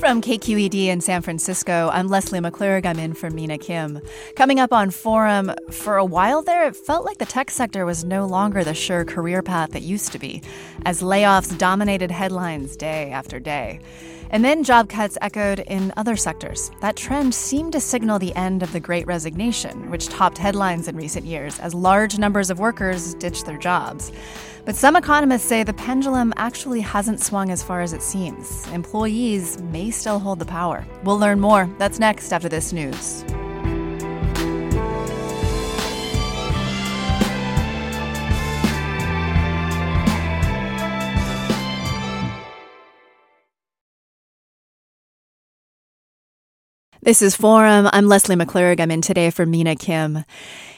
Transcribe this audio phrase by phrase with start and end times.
[0.00, 2.86] From KQED in San Francisco, I'm Leslie McClurg.
[2.86, 4.00] I'm in for Mina Kim.
[4.34, 8.02] Coming up on Forum, for a while there, it felt like the tech sector was
[8.02, 10.42] no longer the sure career path it used to be,
[10.86, 13.78] as layoffs dominated headlines day after day.
[14.30, 16.70] And then job cuts echoed in other sectors.
[16.80, 20.96] That trend seemed to signal the end of the Great Resignation, which topped headlines in
[20.96, 24.12] recent years as large numbers of workers ditched their jobs.
[24.70, 28.68] But some economists say the pendulum actually hasn't swung as far as it seems.
[28.68, 30.86] Employees may still hold the power.
[31.02, 31.68] We'll learn more.
[31.78, 33.24] That's next after this news.
[47.02, 47.88] This is Forum.
[47.94, 48.78] I'm Leslie McClurg.
[48.78, 50.22] I'm in today for Mina Kim.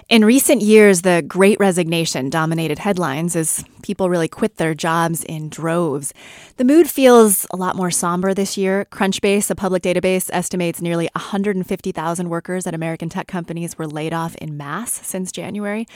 [0.09, 5.49] In recent years, the great resignation dominated headlines as people really quit their jobs in
[5.49, 6.15] droves.
[6.59, 8.87] The mood feels a lot more somber this year.
[8.93, 14.37] Crunchbase, a public database, estimates nearly 150,000 workers at American tech companies were laid off
[14.37, 15.89] in mass since January,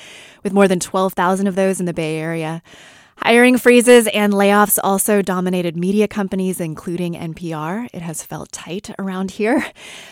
[0.42, 2.64] with more than 12,000 of those in the Bay Area.
[3.18, 7.88] Hiring freezes and layoffs also dominated media companies, including NPR.
[7.92, 9.66] It has felt tight around here.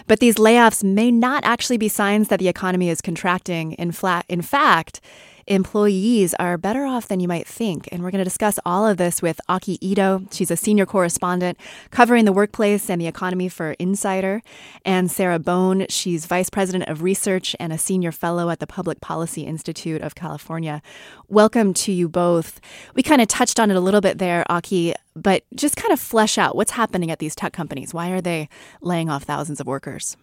[0.06, 3.72] But these layoffs may not actually be signs that the economy is contracting.
[3.72, 5.00] In, flat, in fact,
[5.46, 7.88] employees are better off than you might think.
[7.92, 10.22] And we're going to discuss all of this with Aki Ito.
[10.30, 11.58] She's a senior correspondent
[11.90, 14.42] covering the workplace and the economy for Insider.
[14.84, 19.00] And Sarah Bohn, she's vice president of research and a senior fellow at the Public
[19.00, 20.82] Policy Institute of California.
[21.28, 22.60] Welcome to you both.
[22.94, 26.00] We kind of touched on it a little bit there, Aki, but just kind of
[26.00, 27.94] flesh out what's happening at these tech companies.
[27.94, 28.48] Why are they
[28.80, 30.16] laying off thousands of workers?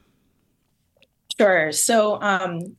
[1.38, 1.72] Sure.
[1.72, 2.76] So, um,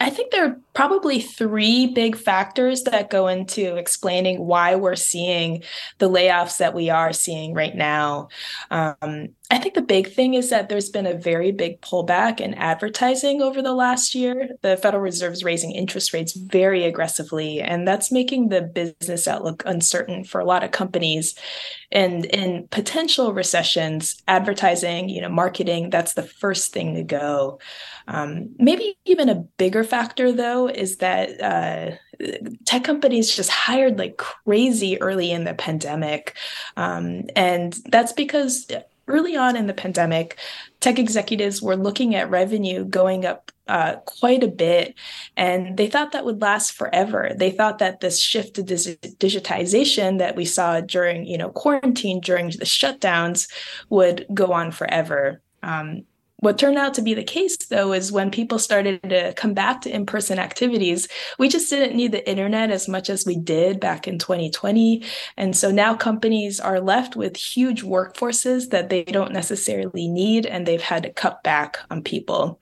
[0.00, 5.62] I think there are probably three big factors that go into explaining why we're seeing
[5.98, 8.28] the layoffs that we are seeing right now.
[8.70, 12.54] Um, I think the big thing is that there's been a very big pullback in
[12.54, 14.48] advertising over the last year.
[14.62, 19.62] The Federal Reserve is raising interest rates very aggressively, and that's making the business outlook
[19.66, 21.34] uncertain for a lot of companies.
[21.92, 27.60] And in potential recessions, advertising, you know, marketing, that's the first thing to go.
[28.08, 31.96] Um, maybe even a bigger factor, though, is that uh,
[32.64, 36.36] tech companies just hired like crazy early in the pandemic.
[36.76, 38.66] Um, and that's because
[39.08, 40.38] early on in the pandemic,
[40.80, 44.94] tech executives were looking at revenue going up uh, quite a bit,
[45.36, 47.32] and they thought that would last forever.
[47.36, 52.46] They thought that this shift to digitization that we saw during, you know, quarantine during
[52.46, 53.50] the shutdowns
[53.88, 55.40] would go on forever.
[55.64, 56.04] Um,
[56.46, 59.80] what turned out to be the case, though, is when people started to come back
[59.80, 61.08] to in person activities,
[61.40, 65.02] we just didn't need the internet as much as we did back in 2020.
[65.36, 70.66] And so now companies are left with huge workforces that they don't necessarily need, and
[70.66, 72.60] they've had to cut back on people.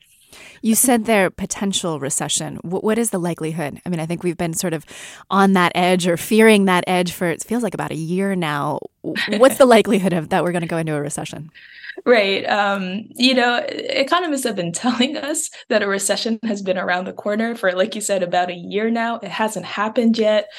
[0.62, 2.56] You said there potential recession.
[2.62, 3.82] what is the likelihood?
[3.84, 4.86] I mean, I think we've been sort of
[5.28, 8.78] on that edge or fearing that edge for it feels like about a year now.
[9.02, 11.50] what's the likelihood of that we're going to go into a recession?
[12.04, 12.44] Right.
[12.48, 17.12] Um, you know, economists have been telling us that a recession has been around the
[17.12, 19.16] corner for, like you said, about a year now.
[19.16, 20.50] It hasn't happened yet.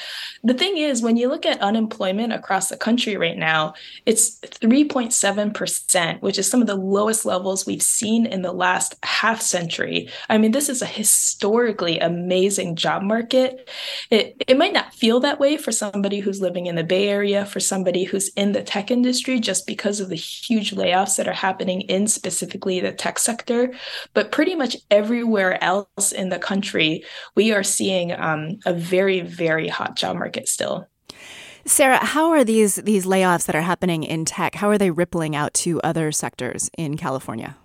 [0.42, 3.74] The thing is, when you look at unemployment across the country right now,
[4.06, 9.42] it's 3.7%, which is some of the lowest levels we've seen in the last half
[9.42, 10.08] century.
[10.28, 13.68] I mean, this is a historically amazing job market.
[14.10, 17.44] It, it might not feel that way for somebody who's living in the Bay Area,
[17.44, 21.32] for somebody who's in the tech industry, just because of the huge layoffs that that
[21.32, 23.72] are happening in specifically the tech sector,
[24.14, 29.66] but pretty much everywhere else in the country, we are seeing um, a very, very
[29.66, 30.86] hot job market still.
[31.64, 34.54] Sarah, how are these these layoffs that are happening in tech?
[34.54, 37.56] How are they rippling out to other sectors in California?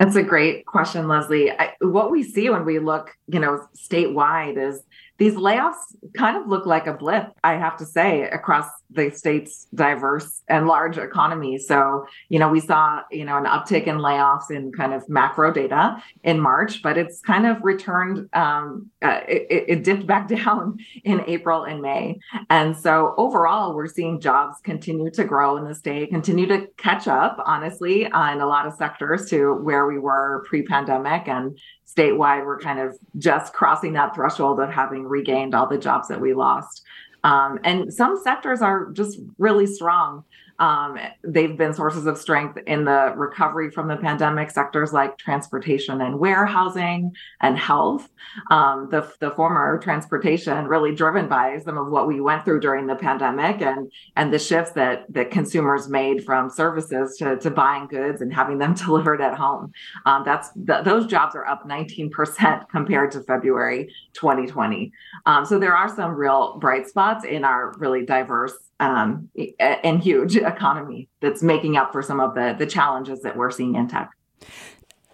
[0.00, 1.52] That's a great question, Leslie.
[1.52, 4.82] I, what we see when we look, you know, statewide is
[5.18, 5.76] these layoffs
[6.14, 10.66] kind of look like a blip, I have to say, across the state's diverse and
[10.66, 11.58] large economy.
[11.58, 15.52] So, you know, we saw, you know, an uptick in layoffs in kind of macro
[15.52, 20.78] data in March, but it's kind of returned, um, uh, it, it dipped back down
[21.04, 22.18] in April and May.
[22.50, 27.08] And so overall, we're seeing jobs continue to grow in the state, continue to catch
[27.08, 31.28] up, honestly, uh, in a lot of sectors to where we were pre pandemic.
[31.28, 36.08] And statewide, we're kind of just crossing that threshold of having regained all the jobs
[36.08, 36.82] that we lost.
[37.24, 40.24] Um, and some sectors are just really strong.
[40.58, 46.00] Um, they've been sources of strength in the recovery from the pandemic sectors like transportation
[46.00, 48.08] and warehousing and health.
[48.50, 52.86] Um, the, the former transportation really driven by some of what we went through during
[52.86, 57.86] the pandemic and, and the shifts that, that consumers made from services to, to buying
[57.86, 59.72] goods and having them delivered at home.
[60.04, 64.92] Um, that's the, those jobs are up 19% compared to February 2020.
[65.26, 69.28] Um, so there are some real bright spots in our really diverse um,
[69.58, 73.74] and huge economy that's making up for some of the the challenges that we're seeing
[73.74, 74.10] in tech.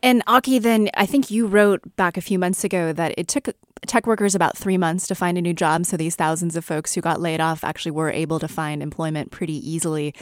[0.02, 3.48] And Aki, then I think you wrote back a few months ago that it took
[3.86, 5.86] tech workers about three months to find a new job.
[5.86, 9.30] So these thousands of folks who got laid off actually were able to find employment
[9.30, 10.12] pretty easily.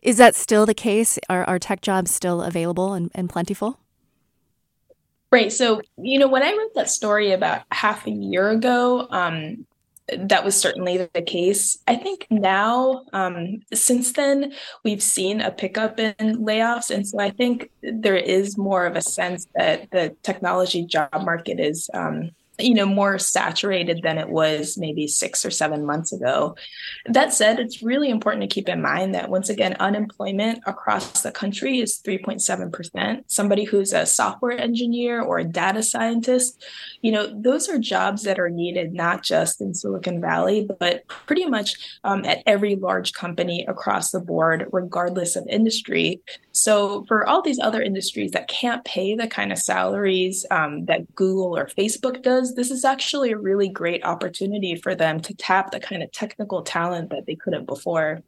[0.00, 1.18] Is that still the case?
[1.28, 3.78] Are, are tech jobs still available and, and plentiful?
[5.30, 5.52] Right.
[5.52, 9.66] So, you know, when I wrote that story about half a year ago, um,
[10.16, 11.78] that was certainly the case.
[11.88, 14.52] I think now, um, since then,
[14.84, 16.94] we've seen a pickup in layoffs.
[16.94, 21.58] And so I think there is more of a sense that the technology job market
[21.58, 26.56] is um, you know more saturated than it was maybe six or seven months ago.
[27.06, 31.32] That said it's really important to keep in mind that once again unemployment across the
[31.32, 36.64] country is 3.7% somebody who's a software engineer or a data scientist
[37.02, 41.46] you know those are jobs that are needed not just in silicon valley but pretty
[41.46, 46.20] much um, at every large company across the board regardless of industry
[46.56, 51.14] so for all these other industries that can't pay the kind of salaries um, that
[51.14, 55.70] google or facebook does this is actually a really great opportunity for them to tap
[55.70, 58.22] the kind of technical talent that they couldn't before.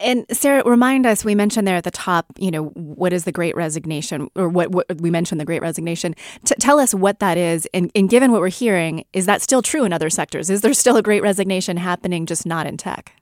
[0.00, 3.32] And Sarah, remind us, we mentioned there at the top, you know, what is the
[3.32, 6.14] great resignation or what, what we mentioned the great resignation.
[6.44, 7.66] T- tell us what that is.
[7.74, 10.50] And, and given what we're hearing, is that still true in other sectors?
[10.50, 13.17] Is there still a great resignation happening, just not in tech?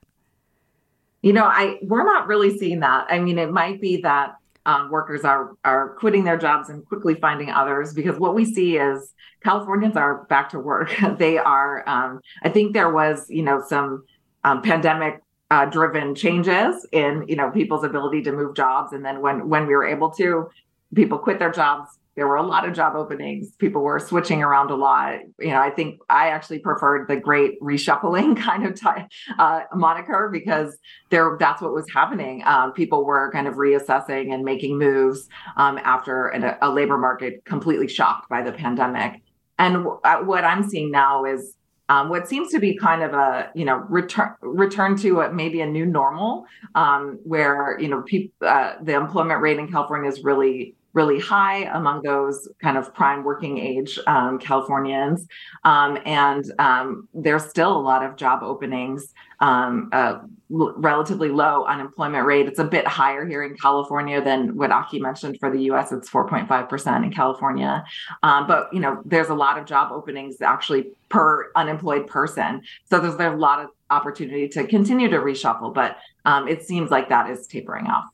[1.21, 3.07] You know, I we're not really seeing that.
[3.09, 4.35] I mean, it might be that
[4.65, 8.77] um, workers are are quitting their jobs and quickly finding others because what we see
[8.77, 10.93] is Californians are back to work.
[11.17, 11.87] they are.
[11.87, 14.03] Um, I think there was you know some
[14.43, 19.21] um, pandemic uh, driven changes in you know people's ability to move jobs, and then
[19.21, 20.49] when when we were able to,
[20.93, 23.51] people quit their jobs there were a lot of job openings.
[23.57, 25.19] People were switching around a lot.
[25.39, 29.07] You know, I think I actually preferred the great reshuffling kind of ty-
[29.37, 30.77] uh, moniker because
[31.11, 32.41] there that's what was happening.
[32.43, 37.45] Um, people were kind of reassessing and making moves um, after an, a labor market
[37.45, 39.21] completely shocked by the pandemic.
[39.59, 41.55] And w- uh, what I'm seeing now is
[41.89, 45.61] um, what seems to be kind of a you know return return to a, maybe
[45.61, 48.03] a new normal um, where you know
[48.41, 53.23] uh, the employment rate in California is really really high among those kind of prime
[53.23, 55.27] working age um, Californians.
[55.63, 60.17] Um, and um, there's still a lot of job openings, um, uh,
[60.49, 62.47] relatively low unemployment rate.
[62.47, 65.91] It's a bit higher here in California than what Aki mentioned for the US.
[65.91, 67.83] It's 4.5% in California.
[68.23, 72.63] Um, but, you know, there's a lot of job openings actually per unemployed person.
[72.89, 77.07] So there's, there's a lot of opportunity to continue to reshuffle, but it seems like
[77.09, 78.05] that is tapering off.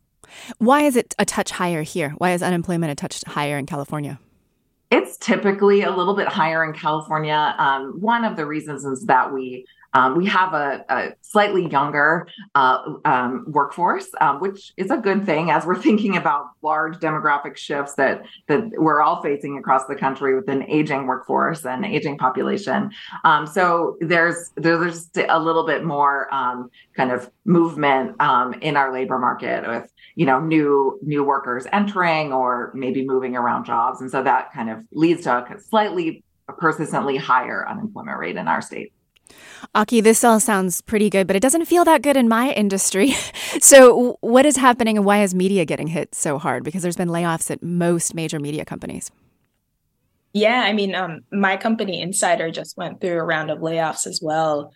[0.58, 2.12] Why is it a touch higher here?
[2.18, 4.20] Why is unemployment a touch higher in California?
[4.92, 7.56] It's typically a little bit higher in California.
[7.58, 12.28] Um, one of the reasons is that we Um, we have a, a slightly younger
[12.56, 17.58] uh, um, workforce, um, which is a good thing as we're thinking about large demographic
[17.58, 22.18] shifts that that we're all facing across the country with an aging workforce and aging
[22.18, 22.92] population.
[23.24, 28.94] Um, so there's there's a little bit more um, kind of movement um, in our
[28.94, 34.10] labor market with you know new new workers entering or maybe moving around jobs, and
[34.10, 36.24] so that kind of leads to a slightly
[36.58, 38.94] persistently higher unemployment rate in our state.
[39.75, 43.12] Aki, this all sounds pretty good, but it doesn't feel that good in my industry.
[43.60, 46.63] so, what is happening and why is media getting hit so hard?
[46.63, 49.12] Because there's been layoffs at most major media companies.
[50.34, 54.20] Yeah, I mean, um, my company Insider just went through a round of layoffs as
[54.22, 54.74] well.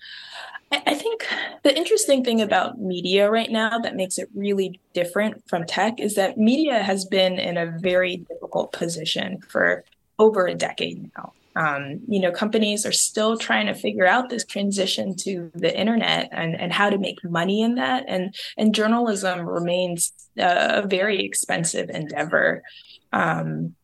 [0.71, 1.27] I, I think
[1.63, 6.15] the interesting thing about media right now that makes it really different from tech is
[6.15, 9.83] that media has been in a very difficult position for
[10.19, 11.33] over a decade now.
[11.57, 16.29] Um, you know, companies are still trying to figure out this transition to the internet
[16.31, 18.05] and, and how to make money in that.
[18.07, 22.63] And, and journalism remains a very expensive endeavor.
[23.11, 23.75] Um,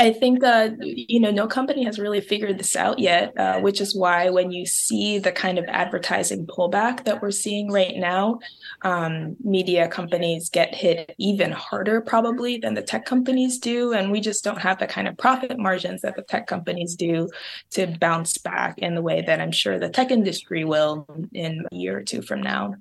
[0.00, 3.82] I think uh, you know no company has really figured this out yet, uh, which
[3.82, 8.38] is why when you see the kind of advertising pullback that we're seeing right now,
[8.80, 14.22] um, media companies get hit even harder probably than the tech companies do, and we
[14.22, 17.28] just don't have the kind of profit margins that the tech companies do
[17.72, 21.76] to bounce back in the way that I'm sure the tech industry will in a
[21.76, 22.74] year or two from now.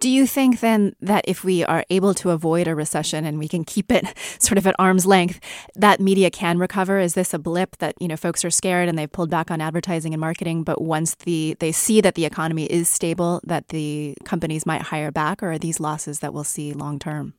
[0.00, 3.48] Do you think then that if we are able to avoid a recession and we
[3.48, 4.06] can keep it
[4.38, 5.40] sort of at arm's length,
[5.74, 6.98] that media can recover?
[6.98, 9.60] Is this a blip that, you know, folks are scared and they've pulled back on
[9.60, 14.14] advertising and marketing, but once the they see that the economy is stable, that the
[14.24, 17.34] companies might hire back, or are these losses that we'll see long term?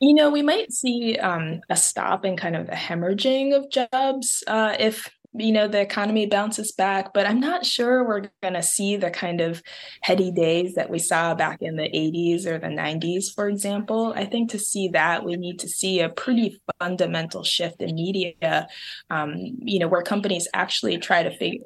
[0.00, 4.42] You know, we might see um, a stop in kind of the hemorrhaging of jobs
[4.46, 8.62] uh, if you know the economy bounces back but i'm not sure we're going to
[8.62, 9.62] see the kind of
[10.02, 14.12] heady days that we saw back in the 80s or the 90s for example.
[14.16, 18.66] I think to see that we need to see a pretty fundamental shift in media
[19.10, 21.62] um, you know where companies actually try to fig-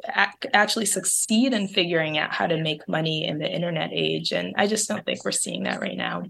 [0.52, 4.66] actually succeed in figuring out how to make money in the internet age and i
[4.66, 6.23] just don't think we're seeing that right now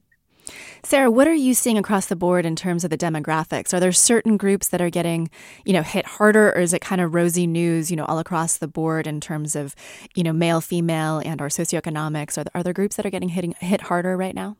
[0.85, 3.73] Sarah, what are you seeing across the board in terms of the demographics?
[3.73, 5.31] Are there certain groups that are getting,
[5.65, 8.59] you know, hit harder or is it kind of rosy news, you know, all across
[8.59, 9.75] the board in terms of,
[10.15, 12.37] you know, male, female and our socioeconomics?
[12.37, 14.59] Are, are there groups that are getting hitting, hit harder right now?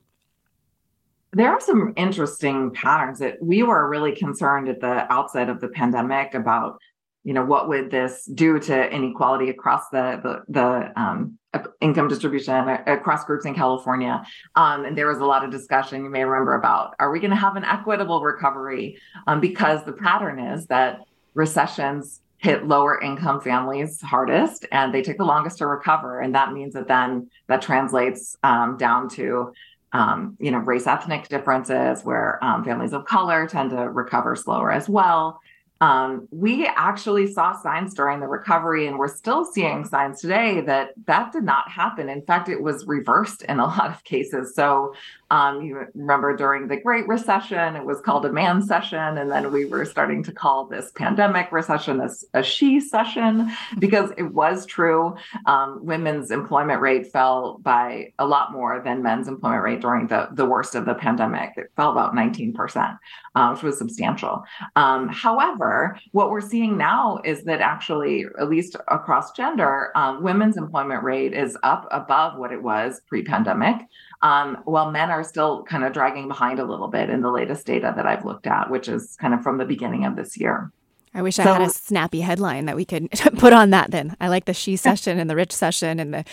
[1.35, 5.69] There are some interesting patterns that we were really concerned at the outset of the
[5.69, 6.79] pandemic about
[7.25, 11.39] you know what would this do to inequality across the the, the um,
[11.81, 14.25] income distribution across groups in California.
[14.55, 17.31] Um, and there was a lot of discussion you may remember about are we going
[17.31, 18.99] to have an equitable recovery?
[19.27, 21.01] Um, because the pattern is that
[21.35, 26.21] recessions hit lower income families hardest and they take the longest to recover.
[26.21, 29.53] And that means that then that translates um, down to
[29.95, 34.73] um, you know, race ethnic differences where um, families of color tend to recover slower
[34.73, 35.41] as well.
[35.81, 40.91] Um, we actually saw signs during the recovery, and we're still seeing signs today that
[41.07, 42.09] that did not happen.
[42.09, 44.55] In fact, it was reversed in a lot of cases.
[44.55, 44.95] So,
[45.35, 49.51] um, you remember during the Great Recession, it was called a man session, and then
[49.51, 53.51] we were starting to call this pandemic recession a, a she session
[53.81, 55.17] because it was true.
[55.47, 60.29] Um, women's employment rate fell by a lot more than men's employment rate during the,
[60.35, 61.55] the worst of the pandemic.
[61.57, 62.99] It fell about 19%,
[63.35, 64.45] uh, which was substantial.
[64.77, 70.57] Um, however, what we're seeing now is that actually, at least across gender, um, women's
[70.57, 73.79] employment rate is up above what it was pre pandemic,
[74.23, 77.67] um, while men are still kind of dragging behind a little bit in the latest
[77.67, 80.73] data that I've looked at, which is kind of from the beginning of this year.
[81.17, 84.17] I wish so, I had a snappy headline that we could put on that then.
[84.21, 86.25] I like the she session and the rich session and the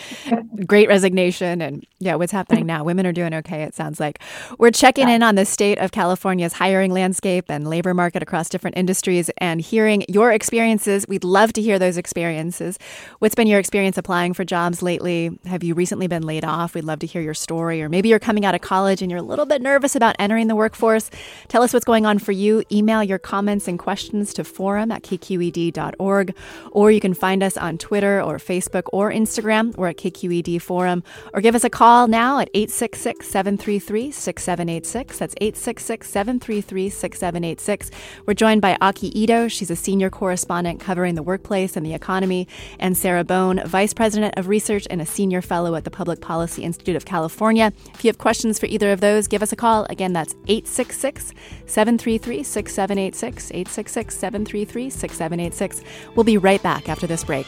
[0.66, 2.82] great resignation and yeah, what's happening now.
[2.82, 4.18] Women are doing okay, it sounds like.
[4.58, 8.76] We're checking in on the state of California's hiring landscape and labor market across different
[8.76, 11.06] industries and hearing your experiences.
[11.06, 12.76] We'd love to hear those experiences.
[13.20, 15.38] What's been your experience applying for jobs lately?
[15.46, 16.74] Have you recently been laid off?
[16.74, 17.80] We'd love to hear your story.
[17.82, 20.48] Or maybe you're coming out of college and you're a little bit nervous about entering
[20.48, 21.08] the workforce.
[21.46, 22.64] Tell us what's going on for you.
[22.72, 26.34] Email your comments and questions to forum forum at kqed.org,
[26.70, 29.76] or you can find us on Twitter or Facebook or Instagram.
[29.76, 31.02] We're at KQED Forum,
[31.34, 35.18] or give us a call now at 866 733 6786.
[35.18, 37.90] That's 866 733 6786.
[38.24, 39.48] We're joined by Aki Ito.
[39.48, 42.48] She's a senior correspondent covering the workplace and the economy,
[42.78, 46.62] and Sarah Bohn, vice president of research and a senior fellow at the Public Policy
[46.62, 47.74] Institute of California.
[47.92, 49.84] If you have questions for either of those, give us a call.
[49.90, 51.34] Again, that's 866
[51.66, 53.50] 733 6786.
[53.50, 55.82] 866 733 833 6786.
[56.14, 57.46] We'll be right back after this break.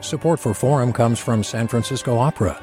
[0.00, 2.62] Support for Forum comes from San Francisco Opera.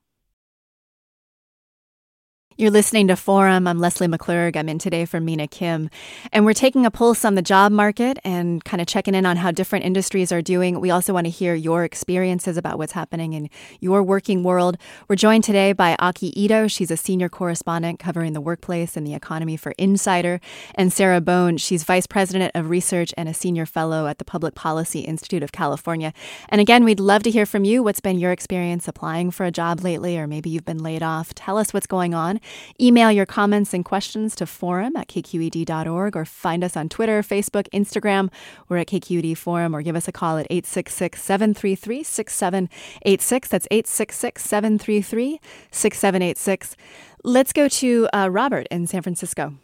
[2.57, 3.65] You're listening to Forum.
[3.65, 4.57] I'm Leslie McClurg.
[4.57, 5.89] I'm in today for Mina Kim.
[6.33, 9.37] And we're taking a pulse on the job market and kind of checking in on
[9.37, 10.81] how different industries are doing.
[10.81, 14.77] We also want to hear your experiences about what's happening in your working world.
[15.07, 16.67] We're joined today by Aki Ito.
[16.67, 20.41] She's a senior correspondent covering the workplace and the economy for Insider.
[20.75, 21.55] And Sarah Bohn.
[21.55, 25.53] She's vice president of research and a senior fellow at the Public Policy Institute of
[25.53, 26.11] California.
[26.49, 27.81] And again, we'd love to hear from you.
[27.81, 31.33] What's been your experience applying for a job lately, or maybe you've been laid off?
[31.33, 32.40] Tell us what's going on.
[32.79, 37.67] Email your comments and questions to forum at kqed.org or find us on Twitter, Facebook,
[37.73, 38.29] Instagram.
[38.69, 43.47] We're at KQED Forum or give us a call at 866 733 6786.
[43.47, 45.39] That's 866 733
[45.71, 46.75] 6786.
[47.23, 49.55] Let's go to uh, Robert in San Francisco.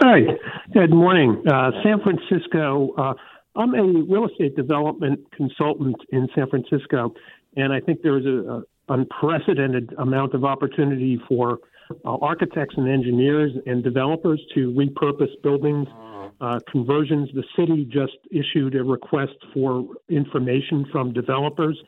[0.00, 0.20] Hi,
[0.72, 1.42] good morning.
[1.46, 2.92] Uh, San Francisco.
[2.96, 3.14] Uh,
[3.56, 7.14] I'm a real estate development consultant in San Francisco,
[7.56, 11.58] and I think there is a, unprecedented amount of opportunity for
[12.04, 15.88] uh, architects and engineers and developers to repurpose buildings,
[16.40, 17.28] uh, conversions.
[17.34, 21.78] The city just issued a request for information from developers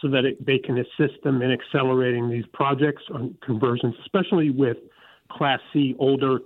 [0.00, 4.78] so that it, they can assist them in accelerating these projects on conversions, especially with
[5.30, 6.38] Class C older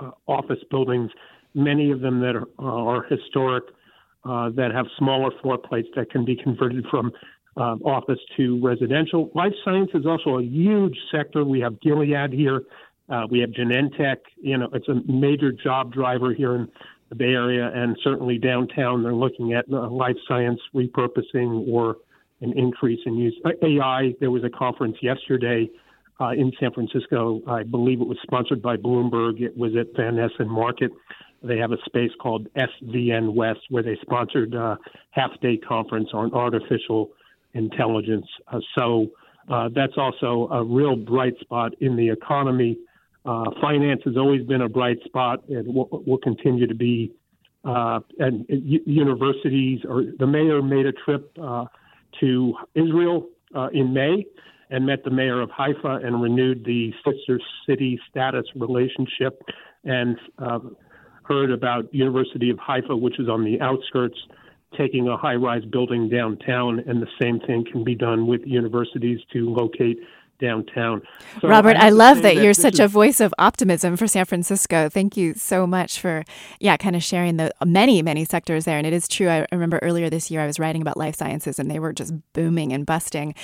[0.00, 1.10] uh, office buildings,
[1.54, 3.64] many of them that are, uh, are historic,
[4.24, 7.12] uh, that have smaller floor plates that can be converted from
[7.56, 9.30] uh, office to residential.
[9.34, 11.44] Life science is also a huge sector.
[11.44, 12.62] We have Gilead here.
[13.08, 14.16] Uh, we have Genentech.
[14.36, 16.68] You know, it's a major job driver here in
[17.10, 19.02] the Bay Area and certainly downtown.
[19.02, 21.96] They're looking at uh, life science repurposing or
[22.40, 23.38] an increase in use.
[23.62, 25.70] AI, there was a conference yesterday
[26.20, 27.42] uh, in San Francisco.
[27.46, 29.40] I believe it was sponsored by Bloomberg.
[29.40, 30.90] It was at Van Ness and Market.
[31.42, 34.78] They have a space called SVN West where they sponsored a
[35.10, 37.10] half day conference on artificial
[37.54, 38.26] intelligence.
[38.48, 39.06] Uh, so
[39.50, 42.78] uh, that's also a real bright spot in the economy.
[43.24, 47.12] Uh, finance has always been a bright spot and will, will continue to be.
[47.64, 51.64] Uh, and universities, or the mayor made a trip uh,
[52.20, 54.26] to Israel uh, in May
[54.68, 59.40] and met the mayor of Haifa and renewed the sister city status relationship
[59.84, 60.18] and
[61.22, 64.18] heard about University of Haifa, which is on the outskirts
[64.76, 69.20] taking a high rise building downtown, and the same thing can be done with universities
[69.32, 69.98] to locate
[70.40, 71.00] downtown.
[71.40, 74.06] So Robert, I, I love that, that you're such is, a voice of optimism for
[74.06, 74.88] San Francisco.
[74.88, 76.24] Thank you so much for,
[76.58, 78.76] yeah, kind of sharing the many, many sectors there.
[78.76, 79.28] And it is true.
[79.28, 82.12] I remember earlier this year I was writing about life sciences and they were just
[82.32, 83.34] booming and busting.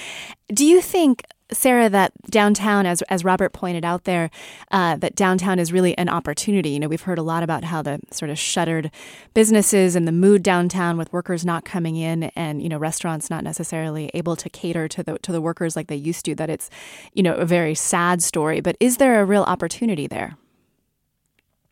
[0.52, 4.30] Do you think Sarah, that downtown, as as Robert pointed out there,
[4.70, 6.70] uh, that downtown is really an opportunity.
[6.70, 8.90] You know, we've heard a lot about how the sort of shuttered
[9.34, 13.44] businesses and the mood downtown with workers not coming in, and you know, restaurants not
[13.44, 16.34] necessarily able to cater to the to the workers like they used to.
[16.34, 16.70] That it's,
[17.14, 18.60] you know, a very sad story.
[18.60, 20.36] But is there a real opportunity there?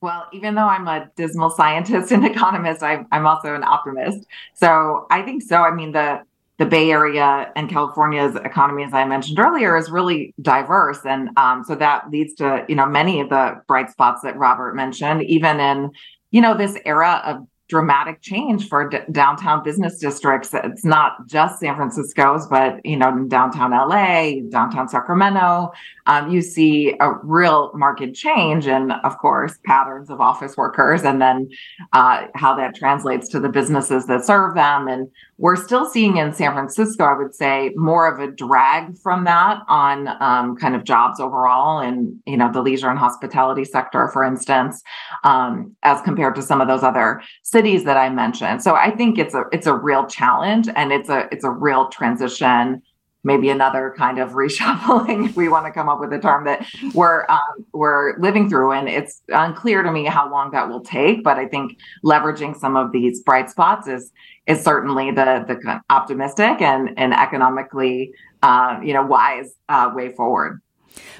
[0.00, 4.26] Well, even though I'm a dismal scientist and economist, I'm, I'm also an optimist.
[4.54, 5.62] So I think so.
[5.62, 6.22] I mean, the
[6.58, 11.64] the Bay Area and California's economy, as I mentioned earlier, is really diverse, and um,
[11.64, 15.60] so that leads to you know many of the bright spots that Robert mentioned, even
[15.60, 15.90] in
[16.32, 20.50] you know this era of dramatic change for d- downtown business districts.
[20.54, 25.70] It's not just San Francisco's, but you know, in downtown LA, downtown Sacramento,
[26.06, 31.20] um, you see a real market change, and of course, patterns of office workers, and
[31.20, 31.48] then
[31.92, 34.88] uh, how that translates to the businesses that serve them.
[34.88, 35.08] And
[35.38, 39.62] we're still seeing in San Francisco, I would say, more of a drag from that
[39.68, 44.24] on um, kind of jobs overall, and you know, the leisure and hospitality sector, for
[44.24, 44.82] instance,
[45.22, 48.62] um, as compared to some of those other cities that I mentioned.
[48.62, 51.88] So I think it's a it's a real challenge and it's a it's a real
[51.88, 52.82] transition
[53.28, 56.66] maybe another kind of reshuffling if we want to come up with a term that
[56.94, 61.22] we're um, we're living through and it's unclear to me how long that will take
[61.22, 64.10] but i think leveraging some of these bright spots is
[64.46, 68.12] is certainly the the optimistic and and economically
[68.42, 70.60] uh, you know wise uh, way forward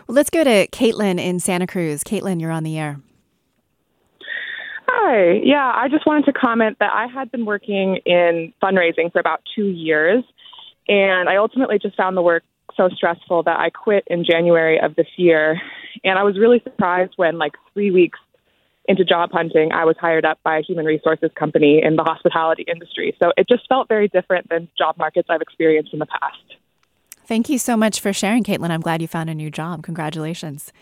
[0.07, 2.99] well let's go to caitlin in santa cruz caitlin you're on the air
[4.91, 5.41] Hi.
[5.45, 9.43] Yeah, I just wanted to comment that I had been working in fundraising for about
[9.55, 10.25] two years.
[10.89, 12.45] And I ultimately just found the work
[12.77, 15.61] so stressful that I quit in January of this year.
[16.05, 18.19] And I was really surprised when, like, three weeks
[18.87, 22.65] into job hunting, I was hired up by a human resources company in the hospitality
[22.67, 23.15] industry.
[23.21, 26.57] So it just felt very different than job markets I've experienced in the past.
[27.27, 28.71] Thank you so much for sharing, Caitlin.
[28.71, 29.83] I'm glad you found a new job.
[29.83, 30.73] Congratulations.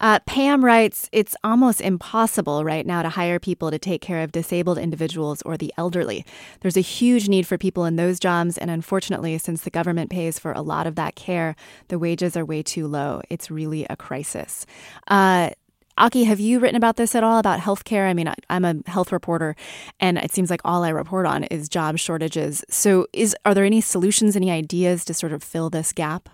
[0.00, 4.32] Uh, Pam writes, It's almost impossible right now to hire people to take care of
[4.32, 6.24] disabled individuals or the elderly.
[6.60, 10.38] There's a huge need for people in those jobs, and unfortunately, since the government pays
[10.38, 11.56] for a lot of that care,
[11.88, 13.22] the wages are way too low.
[13.28, 14.66] It's really a crisis.
[15.08, 15.50] Uh,
[15.96, 18.08] Aki, have you written about this at all about healthcare?
[18.08, 19.56] I mean, I'm a health reporter,
[19.98, 22.64] and it seems like all I report on is job shortages.
[22.70, 26.28] So, is are there any solutions, any ideas to sort of fill this gap?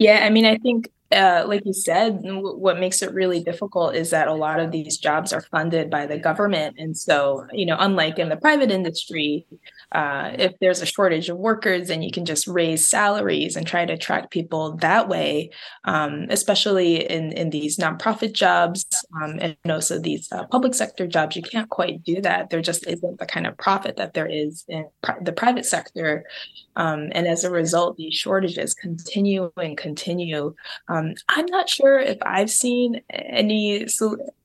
[0.00, 4.10] Yeah, I mean, I think uh, like you said, what makes it really difficult is
[4.10, 6.76] that a lot of these jobs are funded by the government.
[6.78, 9.46] And so, you know, unlike in the private industry,
[9.92, 13.84] uh, if there's a shortage of workers, then you can just raise salaries and try
[13.84, 15.50] to attract people that way,
[15.84, 18.84] um, especially in, in these nonprofit jobs
[19.20, 21.34] um, and also these uh, public sector jobs.
[21.34, 22.50] You can't quite do that.
[22.50, 24.88] There just isn't the kind of profit that there is in
[25.22, 26.24] the private sector.
[26.80, 30.54] Um, and as a result, these shortages continue and continue.
[30.88, 33.86] Um, I'm not sure if I've seen any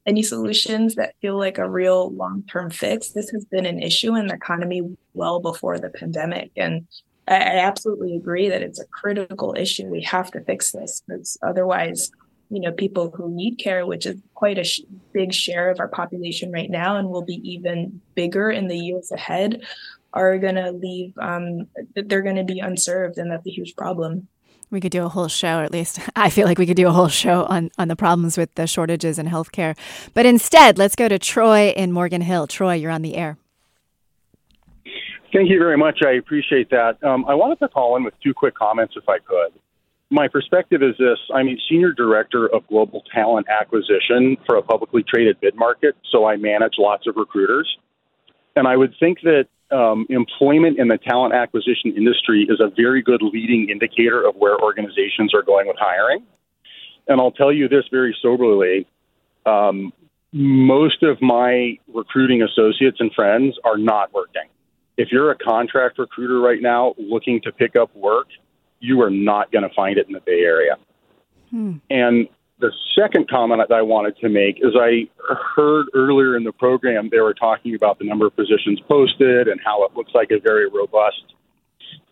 [0.06, 3.12] any solutions that feel like a real long term fix.
[3.12, 4.82] This has been an issue in the economy
[5.14, 6.52] well before the pandemic.
[6.58, 6.86] And
[7.26, 9.86] I, I absolutely agree that it's a critical issue.
[9.86, 12.12] We have to fix this because otherwise,
[12.50, 14.82] you know, people who need care, which is quite a sh-
[15.14, 19.10] big share of our population right now and will be even bigger in the years
[19.10, 19.64] ahead,
[20.16, 23.18] are going to leave, um, they're going to be unserved.
[23.18, 24.28] And that's a huge problem.
[24.72, 26.88] We could do a whole show, or at least I feel like we could do
[26.88, 29.78] a whole show on, on the problems with the shortages in healthcare.
[30.14, 32.48] But instead, let's go to Troy in Morgan Hill.
[32.48, 33.38] Troy, you're on the air.
[35.34, 36.00] Thank you very much.
[36.06, 37.04] I appreciate that.
[37.04, 39.60] Um, I wanted to call in with two quick comments, if I could.
[40.10, 45.04] My perspective is this I'm a senior director of global talent acquisition for a publicly
[45.04, 47.68] traded bid market, so I manage lots of recruiters.
[48.56, 53.02] And I would think that um, employment in the talent acquisition industry is a very
[53.02, 56.24] good leading indicator of where organizations are going with hiring.
[57.08, 58.88] And I'll tell you this very soberly
[59.46, 59.94] um,
[60.32, 64.50] most of my recruiting associates and friends are not working.
[64.98, 68.28] If you're a contract recruiter right now looking to pick up work,
[68.80, 70.76] you are not going to find it in the Bay Area.
[71.52, 71.74] Hmm.
[71.90, 72.28] And
[72.60, 75.08] the second comment that I wanted to make is I
[75.56, 79.60] heard earlier in the program they were talking about the number of positions posted and
[79.64, 81.34] how it looks like a very robust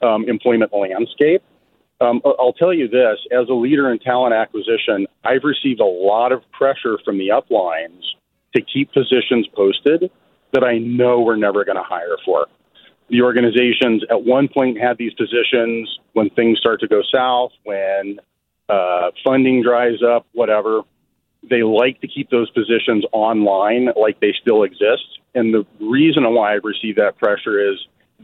[0.02, 1.42] um, employment landscape.
[2.02, 6.34] Um, I'll tell you this as a leader in talent acquisition, I've received a lot
[6.34, 8.02] of pressure from the uplines
[8.54, 10.12] to keep positions posted
[10.52, 12.48] that I know we're never going to hire for.
[13.10, 18.20] The organizations at one point had these positions when things start to go south, when
[18.70, 20.82] uh, funding dries up, whatever.
[21.50, 25.20] They like to keep those positions online like they still exist.
[25.36, 27.80] And the reason why I've received that pressure is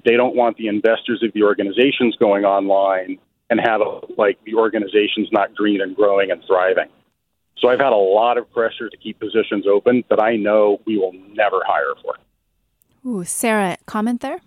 [0.05, 4.55] they don't want the investors of the organizations going online and have a, like the
[4.55, 6.87] organization's not green and growing and thriving.
[7.57, 10.97] So I've had a lot of pressure to keep positions open that I know we
[10.97, 12.15] will never hire for.
[13.05, 14.39] Ooh, Sarah, comment there?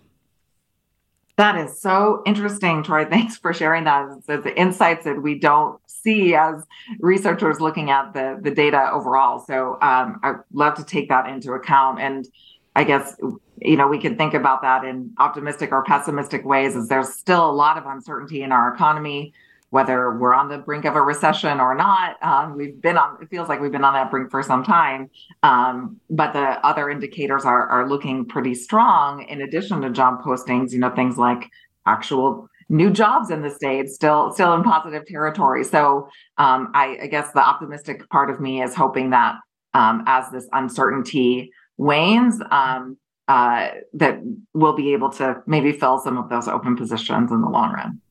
[1.37, 3.05] That is so interesting, Troy.
[3.11, 4.09] Thanks for sharing that.
[4.17, 6.65] It's the insights that we don't see as
[6.99, 9.39] researchers looking at the, the data overall.
[9.39, 12.01] So um, I'd love to take that into account.
[12.01, 12.29] And
[12.77, 13.17] I guess,
[13.61, 17.49] you know, we can think about that in optimistic or pessimistic ways as there's still
[17.49, 19.33] a lot of uncertainty in our economy
[19.73, 22.23] whether we're on the brink of a recession or not.
[22.23, 25.09] Um, we've been on, it feels like we've been on that brink for some time.
[25.43, 30.73] Um, but the other indicators are, are looking pretty strong in addition to job postings,
[30.73, 31.49] you know, things like
[31.87, 35.65] actual new jobs in the state still still in positive territory.
[35.65, 36.07] So
[36.37, 39.37] um, I, I, guess the optimistic part of me is hoping that
[39.73, 44.21] um, as this uncertainty wanes, um, uh, that
[44.53, 48.03] we'll be able to maybe fill some of those open positions in the long run.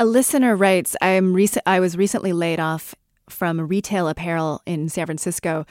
[0.00, 2.94] A listener writes, "I am rec- I was recently laid off
[3.28, 5.66] from retail apparel in San Francisco.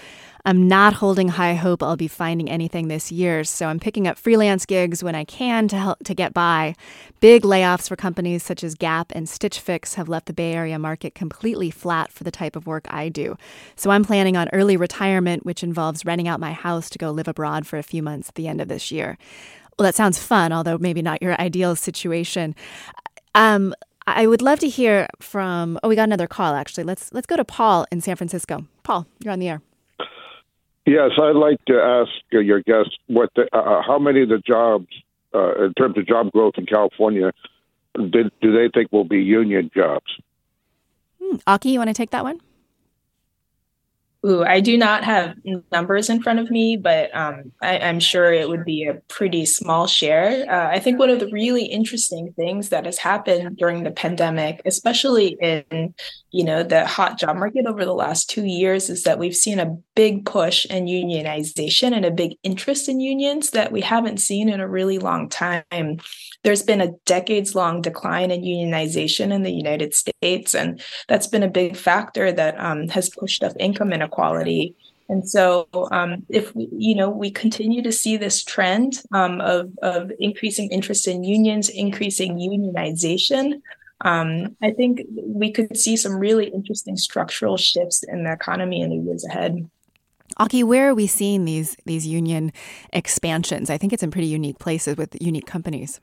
[0.46, 4.20] I'm not holding high hope I'll be finding anything this year, so I'm picking up
[4.20, 6.76] freelance gigs when I can to help to get by.
[7.22, 10.78] Big layoffs for companies such as Gap and Stitch Fix have left the Bay Area
[10.78, 13.36] market completely flat for the type of work I do.
[13.76, 17.28] So I'm planning on early retirement, which involves renting out my house to go live
[17.28, 19.18] abroad for a few months at the end of this year.
[19.80, 22.54] Well, that sounds fun, although maybe not your ideal situation.
[23.34, 23.74] Um,
[24.16, 25.80] I would love to hear from.
[25.84, 26.54] Oh, we got another call.
[26.54, 28.66] Actually, let's let's go to Paul in San Francisco.
[28.84, 29.62] Paul, you're on the air.
[30.86, 34.30] Yes, I'd like to ask uh, your guest what the, uh, uh, how many of
[34.30, 34.88] the jobs,
[35.36, 37.32] uh, in terms of job growth in California,
[37.94, 40.08] did, do they think will be union jobs?
[41.22, 41.36] Hmm.
[41.46, 42.40] Aki, you want to take that one?
[44.28, 45.36] Ooh, I do not have
[45.72, 49.46] numbers in front of me, but um, I, am sure it would be a pretty
[49.46, 50.46] small share.
[50.52, 54.62] Uh, I think one of the really interesting things that has happened during the pandemic,
[54.66, 55.94] especially in
[56.32, 59.58] you know the hot job market over the last two years, is that we've seen
[59.58, 64.50] a big push in unionization and a big interest in unions that we haven't seen
[64.50, 65.98] in a really long time.
[66.44, 71.44] There's been a decades long decline in unionization in the United States, and that's been
[71.44, 74.76] a big factor that um, has pushed up income inequality inequality.
[75.08, 79.72] And so, um, if we, you know we continue to see this trend um, of
[79.82, 83.62] of increasing interest in unions, increasing unionization,
[84.02, 88.92] um, I think we could see some really interesting structural shifts in the economy in
[88.92, 89.68] the years ahead.
[90.38, 92.52] Aki, where are we seeing these these union
[92.94, 93.72] expansions?
[93.72, 96.00] I think it's in pretty unique places with unique companies.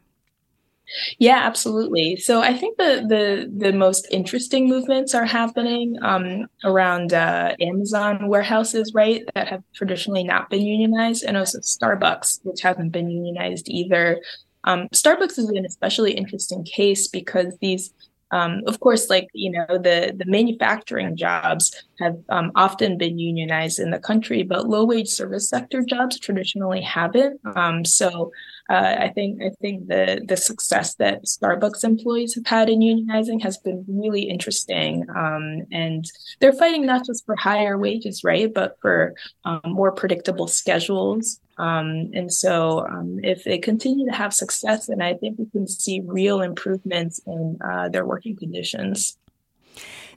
[1.18, 2.16] Yeah, absolutely.
[2.16, 8.28] So I think the the the most interesting movements are happening um, around uh, Amazon
[8.28, 9.22] warehouses, right?
[9.34, 14.20] That have traditionally not been unionized, and also Starbucks, which hasn't been unionized either.
[14.64, 17.92] Um, Starbucks is an especially interesting case because these
[18.32, 23.78] um, of course, like you know, the the manufacturing jobs have um, often been unionized
[23.78, 27.40] in the country, but low wage service sector jobs traditionally haven't.
[27.56, 28.32] Um, so
[28.68, 33.42] uh, I think I think the the success that Starbucks employees have had in unionizing
[33.42, 36.04] has been really interesting, um, and
[36.40, 41.40] they're fighting not just for higher wages, right, but for um, more predictable schedules.
[41.58, 45.68] Um, and so, um, if they continue to have success, then I think we can
[45.68, 49.16] see real improvements in uh, their working conditions.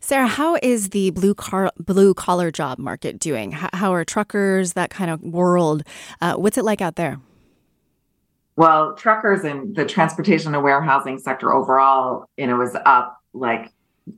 [0.02, 3.52] Sarah, how is the blue car blue collar job market doing?
[3.52, 5.84] How, how are truckers, that kind of world?
[6.20, 7.20] Uh, what's it like out there?
[8.60, 13.72] Well, truckers and the transportation and warehousing sector overall, you know, is up like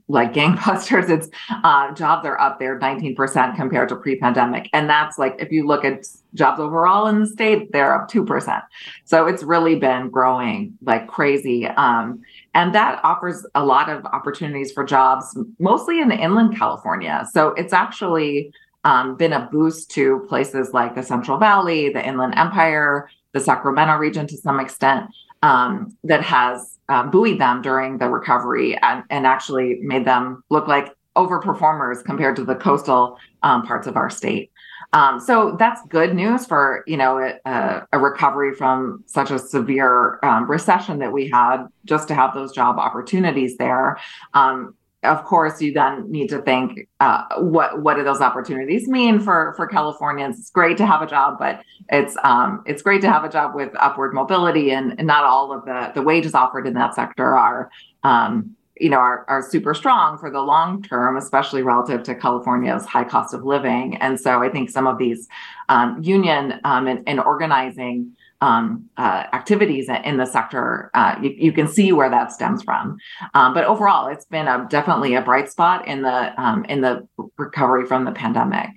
[0.08, 1.08] like gangbusters.
[1.08, 1.28] It's
[1.62, 5.84] uh, jobs are up there 19% compared to pre-pandemic, and that's like if you look
[5.84, 8.64] at jobs overall in the state, they're up two percent.
[9.04, 12.20] So it's really been growing like crazy, um,
[12.52, 17.28] and that offers a lot of opportunities for jobs, mostly in inland California.
[17.32, 18.52] So it's actually
[18.82, 23.96] um, been a boost to places like the Central Valley, the Inland Empire the Sacramento
[23.96, 25.06] region to some extent
[25.42, 30.68] um, that has um, buoyed them during the recovery and, and actually made them look
[30.68, 34.50] like overperformers compared to the coastal um, parts of our state.
[34.94, 40.18] Um, so that's good news for you know a, a recovery from such a severe
[40.22, 41.66] um, recession that we had.
[41.84, 43.98] Just to have those job opportunities there,
[44.34, 49.18] um, of course, you then need to think uh, what what do those opportunities mean
[49.18, 50.38] for for Californians?
[50.38, 53.54] It's great to have a job, but it's um, it's great to have a job
[53.54, 57.36] with upward mobility, and, and not all of the the wages offered in that sector
[57.36, 57.68] are
[58.04, 62.86] um, you know are, are super strong for the long term, especially relative to California's
[62.86, 63.96] high cost of living.
[63.96, 65.26] And so, I think some of these
[65.68, 71.52] um, union um, and, and organizing um, uh, activities in the sector, uh, you, you,
[71.52, 72.98] can see where that stems from.
[73.34, 77.06] Um, but overall, it's been a, definitely a bright spot in the um, in the
[77.38, 78.70] recovery from the pandemic.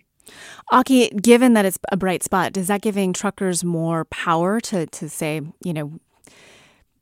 [0.72, 5.10] Aki, given that it's a bright spot, does that giving truckers more power to to
[5.10, 6.00] say, you know,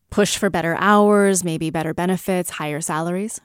[0.10, 3.41] push for better hours, maybe better benefits, higher salaries?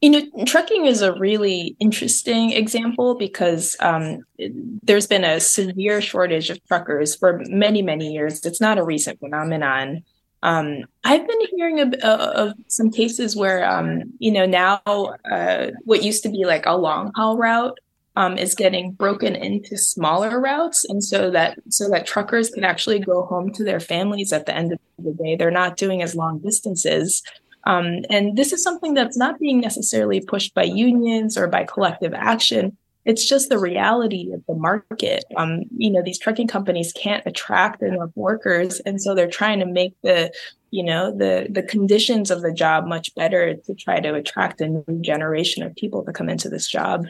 [0.00, 4.20] You know, trucking is a really interesting example because um,
[4.82, 8.44] there's been a severe shortage of truckers for many, many years.
[8.44, 10.04] It's not a recent phenomenon.
[10.42, 14.80] Um, I've been hearing of, of some cases where, um, you know, now
[15.30, 17.78] uh, what used to be like a long haul route
[18.16, 22.98] um, is getting broken into smaller routes, and so that so that truckers can actually
[22.98, 25.36] go home to their families at the end of the day.
[25.36, 27.22] They're not doing as long distances.
[27.66, 32.14] Um, and this is something that's not being necessarily pushed by unions or by collective
[32.14, 32.76] action.
[33.04, 35.24] it's just the reality of the market.
[35.36, 39.66] Um, you know, these trucking companies can't attract enough workers, and so they're trying to
[39.66, 40.32] make the
[40.70, 44.68] you know the the conditions of the job much better to try to attract a
[44.68, 47.06] new generation of people to come into this job.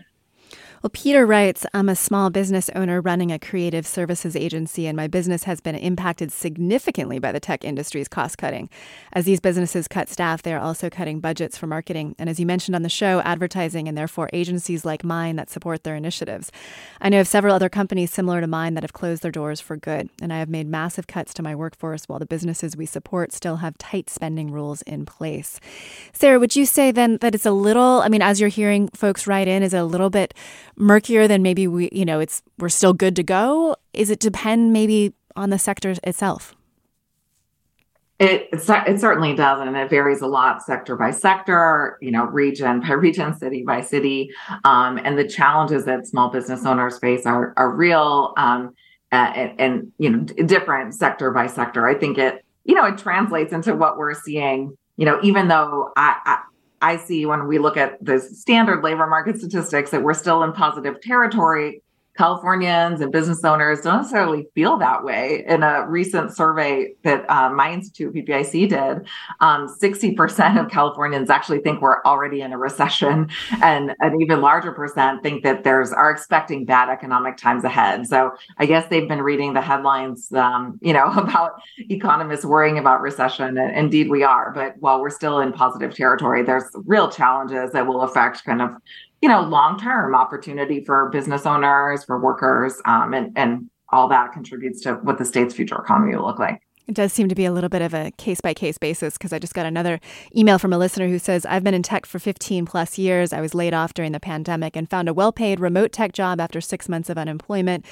[0.82, 5.06] Well, Peter writes I'm a small business owner running a creative services agency, and my
[5.06, 8.68] business has been impacted significantly by the tech industry's cost cutting.
[9.12, 12.14] As these businesses cut staff, they are also cutting budgets for marketing.
[12.18, 15.82] And as you mentioned on the show, advertising and therefore agencies like mine that support
[15.82, 16.52] their initiatives.
[17.00, 19.76] I know of several other companies similar to mine that have closed their doors for
[19.76, 23.32] good, and I have made massive cuts to my workforce while the businesses we support
[23.32, 25.58] still have tight spending rules in place.
[26.12, 29.26] Sarah, would you say then that it's a little, I mean, as you're hearing folks
[29.26, 30.34] write in, is it a little bit
[30.76, 33.76] murkier than maybe we, you know, it's we're still good to go?
[33.92, 36.54] Is it depend maybe on the sector itself?
[38.18, 42.80] It, it, certainly does, and it varies a lot sector by sector, you know, region
[42.80, 44.30] by region, city by city,
[44.64, 48.74] um, and the challenges that small business owners face are are real, um,
[49.12, 51.86] and, and you know, different sector by sector.
[51.86, 54.74] I think it, you know, it translates into what we're seeing.
[54.96, 56.38] You know, even though I, I
[56.82, 60.52] I see when we look at the standard labor market statistics that we're still in
[60.52, 61.82] positive territory.
[62.16, 65.44] Californians and business owners don't necessarily feel that way.
[65.46, 69.06] In a recent survey that uh, my institute, PPIC, did,
[69.40, 73.28] um, 60% of Californians actually think we're already in a recession,
[73.62, 78.06] and an even larger percent think that there's are expecting bad economic times ahead.
[78.06, 83.00] So I guess they've been reading the headlines, um, you know, about economists worrying about
[83.00, 84.52] recession, and indeed we are.
[84.52, 88.70] But while we're still in positive territory, there's real challenges that will affect kind of
[89.26, 94.32] you know, long term opportunity for business owners, for workers, um, and and all that
[94.32, 96.60] contributes to what the state's future economy will look like.
[96.88, 99.32] It does seem to be a little bit of a case by case basis because
[99.32, 99.98] I just got another
[100.36, 103.32] email from a listener who says, I've been in tech for 15 plus years.
[103.32, 106.40] I was laid off during the pandemic and found a well paid remote tech job
[106.40, 107.84] after six months of unemployment.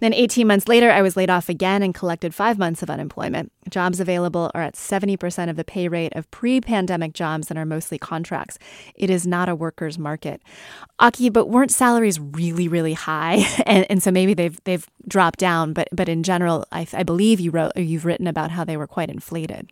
[0.00, 3.52] Then 18 months later, I was laid off again and collected five months of unemployment.
[3.68, 7.64] Jobs available are at 70% of the pay rate of pre pandemic jobs and are
[7.64, 8.58] mostly contracts.
[8.96, 10.42] It is not a worker's market.
[10.98, 13.46] Aki, but weren't salaries really, really high?
[13.66, 15.72] and, and so maybe they've, they've dropped down.
[15.72, 18.76] But, but in general, I, I believe you wrote, you've written about about how they
[18.76, 19.70] were quite inflated.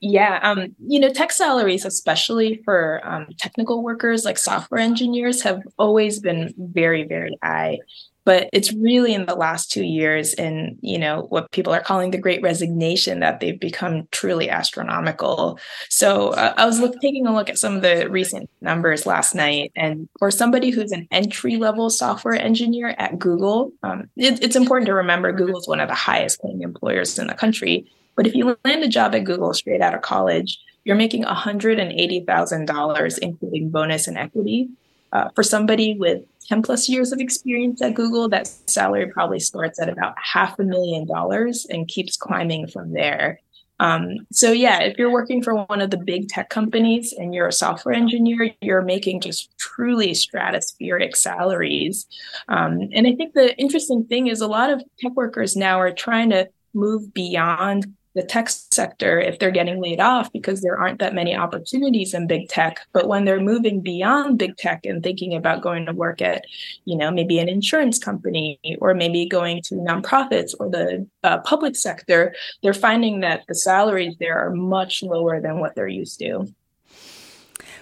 [0.00, 5.62] Yeah, um, you know, tech salaries, especially for um, technical workers like software engineers, have
[5.78, 7.78] always been very, very high.
[8.24, 12.10] But it's really in the last two years, in you know what people are calling
[12.10, 15.58] the Great Resignation, that they've become truly astronomical.
[15.90, 19.34] So uh, I was look, taking a look at some of the recent numbers last
[19.34, 24.56] night, and for somebody who's an entry level software engineer at Google, um, it, it's
[24.56, 27.86] important to remember Google is one of the highest paying employers in the country.
[28.16, 33.18] But if you land a job at Google straight out of college, you're making $180,000,
[33.18, 34.68] including bonus and equity.
[35.12, 39.80] Uh, for somebody with 10 plus years of experience at Google, that salary probably starts
[39.80, 43.40] at about half a million dollars and keeps climbing from there.
[43.80, 47.48] Um, so, yeah, if you're working for one of the big tech companies and you're
[47.48, 52.06] a software engineer, you're making just truly stratospheric salaries.
[52.48, 55.92] Um, and I think the interesting thing is a lot of tech workers now are
[55.92, 61.00] trying to move beyond the tech sector if they're getting laid off because there aren't
[61.00, 62.80] that many opportunities in big tech.
[62.92, 66.44] But when they're moving beyond big tech and thinking about going to work at
[66.84, 71.76] you know maybe an insurance company or maybe going to nonprofits or the uh, public
[71.76, 76.46] sector they're finding that the salaries there are much lower than what they're used to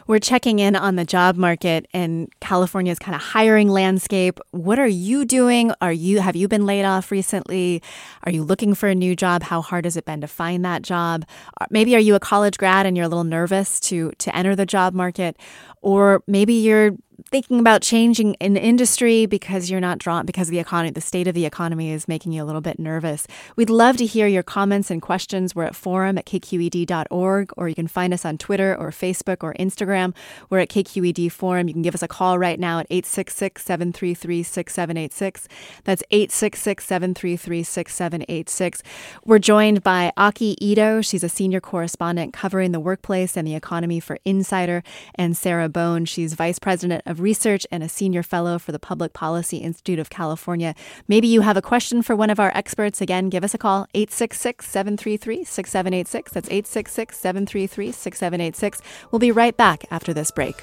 [0.07, 4.41] we're checking in on the job market and California's kind of hiring landscape.
[4.51, 5.73] What are you doing?
[5.81, 7.83] Are you have you been laid off recently?
[8.25, 9.43] Are you looking for a new job?
[9.43, 11.25] How hard has it been to find that job?
[11.71, 14.67] Maybe are you a college grad and you're a little nervous to to enter the
[14.67, 15.37] job market?
[15.83, 16.93] Or maybe you're
[17.31, 21.35] thinking about changing an industry because you're not drawn because the economy the state of
[21.35, 23.27] the economy is making you a little bit nervous.
[23.57, 25.55] We'd love to hear your comments and questions.
[25.55, 29.55] We're at forum at kqed.org or you can find us on twitter or facebook or
[29.55, 30.15] instagram.
[30.51, 31.69] We're at kqed forum.
[31.69, 35.47] You can give us a call right now at 866-733-6786
[35.85, 38.83] that's 866-733-6786
[39.25, 44.01] we're joined by aki ito she's a senior correspondent covering the workplace and the economy
[44.01, 44.83] for insider
[45.15, 49.13] and sarah Bohn she's vice president of Research and a senior fellow for the Public
[49.13, 50.75] Policy Institute of California.
[51.09, 53.01] Maybe you have a question for one of our experts.
[53.01, 56.33] Again, give us a call 866 733 6786.
[56.33, 58.83] That's 866 733 6786.
[59.11, 60.63] We'll be right back after this break.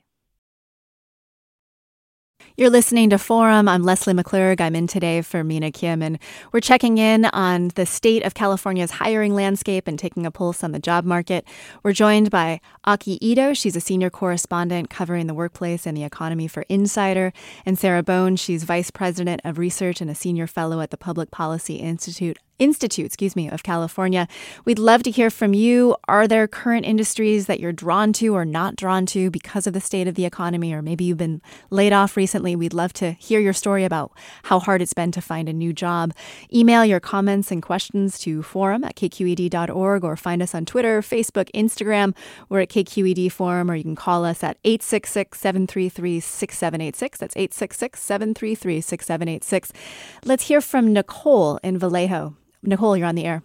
[2.57, 3.69] You're listening to Forum.
[3.69, 4.59] I'm Leslie McClurg.
[4.59, 6.19] I'm in today for Mina Kim, and
[6.51, 10.73] we're checking in on the state of California's hiring landscape and taking a pulse on
[10.73, 11.47] the job market.
[11.81, 13.53] We're joined by Aki Ito.
[13.53, 17.31] She's a senior correspondent covering the workplace and the economy for Insider,
[17.65, 18.35] and Sarah Bohn.
[18.35, 23.07] She's vice president of research and a senior fellow at the Public Policy Institute Institute,
[23.07, 24.27] excuse me, of California.
[24.65, 25.95] We'd love to hear from you.
[26.07, 29.81] Are there current industries that you're drawn to or not drawn to because of the
[29.81, 31.41] state of the economy, or maybe you've been
[31.71, 32.55] laid off recently?
[32.55, 34.11] We'd love to hear your story about
[34.43, 36.13] how hard it's been to find a new job.
[36.53, 41.49] Email your comments and questions to forum at kqed.org or find us on Twitter, Facebook,
[41.55, 42.15] Instagram.
[42.47, 47.17] We're at KQED Forum, or you can call us at 866 733 6786.
[47.17, 49.73] That's 866 733 6786.
[50.25, 52.35] Let's hear from Nicole in Vallejo.
[52.63, 53.43] Nicole, you're on the air.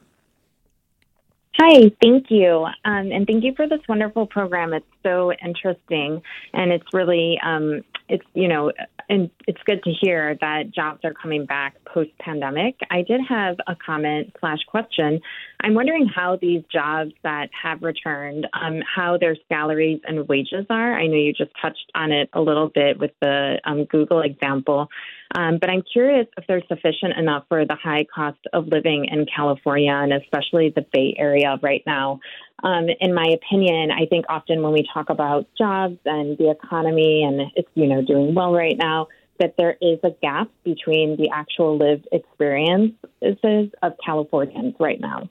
[1.58, 2.66] Hi, thank you.
[2.84, 4.74] Um, and thank you for this wonderful program.
[4.74, 6.20] It's so interesting
[6.52, 8.72] and it's really, um, it's, you know,
[9.08, 12.76] and it's good to hear that jobs are coming back post pandemic.
[12.90, 15.20] I did have a comment slash question.
[15.60, 20.94] I'm wondering how these jobs that have returned, um, how their salaries and wages are.
[20.98, 24.88] I know you just touched on it a little bit with the um, Google example,
[25.34, 29.26] um, but I'm curious if they're sufficient enough for the high cost of living in
[29.26, 32.20] California and especially the Bay Area right now.
[32.62, 37.22] Um, in my opinion, I think often when we talk about jobs and the economy
[37.22, 39.08] and it's you know doing well right now,
[39.40, 45.28] that there is a gap between the actual lived experiences of Californians right now.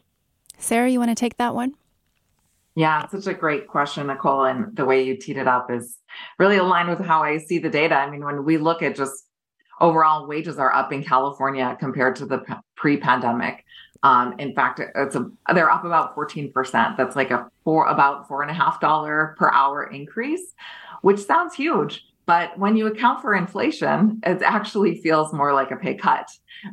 [0.57, 1.75] Sarah, you want to take that one?
[2.75, 4.43] Yeah, such a great question, Nicole.
[4.43, 5.97] And the way you teed it up is
[6.37, 7.95] really aligned with how I see the data.
[7.95, 9.24] I mean, when we look at just
[9.81, 12.43] overall wages are up in California compared to the
[12.75, 13.65] pre-pandemic.
[14.03, 16.97] Um, in fact, it's a they're up about 14%.
[16.97, 20.53] That's like a four about four and a half dollar per hour increase,
[21.01, 22.03] which sounds huge.
[22.25, 26.27] But when you account for inflation, it actually feels more like a pay cut.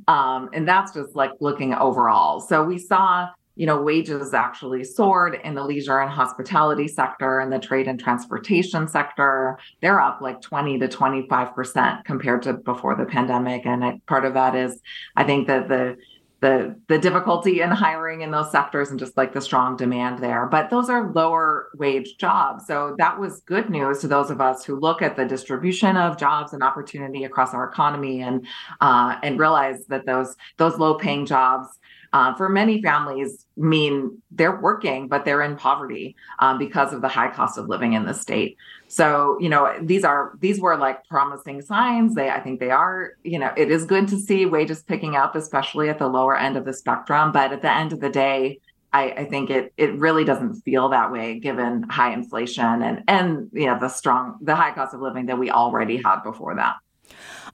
[0.09, 2.40] Um, and that's just like looking overall.
[2.40, 7.53] So we saw you know, wages actually soared in the leisure and hospitality sector and
[7.53, 9.59] the trade and transportation sector.
[9.80, 13.66] They're up like 20 to 25% compared to before the pandemic.
[13.66, 14.80] And part of that is,
[15.16, 15.96] I think that the
[16.42, 20.46] the the difficulty in hiring in those sectors and just like the strong demand there
[20.46, 24.64] but those are lower wage jobs so that was good news to those of us
[24.64, 28.44] who look at the distribution of jobs and opportunity across our economy and
[28.80, 31.68] uh, and realize that those those low paying jobs
[32.12, 37.08] uh, for many families mean they're working, but they're in poverty um, because of the
[37.08, 38.56] high cost of living in the state.
[38.88, 42.14] So, you know, these are these were like promising signs.
[42.14, 45.34] They, I think they are, you know, it is good to see wages picking up,
[45.34, 47.32] especially at the lower end of the spectrum.
[47.32, 48.60] But at the end of the day,
[48.92, 53.48] I, I, think it it really doesn't feel that way given high inflation and and
[53.54, 56.76] you know the strong the high cost of living that we already had before that.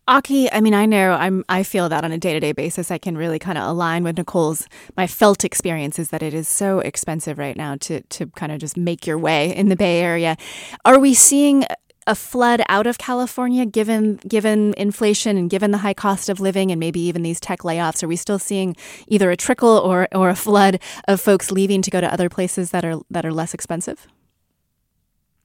[0.08, 2.90] Aki, I mean, I know I'm I feel that on a day-to-day basis.
[2.90, 6.48] I can really kind of align with Nicole's my felt experience is that it is
[6.48, 10.00] so expensive right now to to kind of just make your way in the Bay
[10.00, 10.38] Area.
[10.86, 11.64] Are we seeing
[12.06, 16.70] a flood out of California given given inflation and given the high cost of living
[16.70, 18.02] and maybe even these tech layoffs?
[18.02, 18.76] Are we still seeing
[19.08, 22.70] either a trickle or or a flood of folks leaving to go to other places
[22.70, 24.06] that are that are less expensive?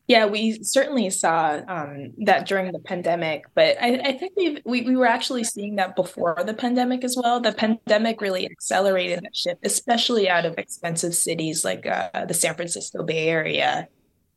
[0.08, 4.82] Yeah, we certainly saw um, that during the pandemic, but I, I think we we
[4.82, 7.39] we were actually seeing that before the pandemic as well.
[7.39, 12.54] The pandemic really accelerated that shift, especially out of expensive cities like uh, the San
[12.56, 13.88] Francisco Bay Area.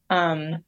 [0.09, 0.64] Um,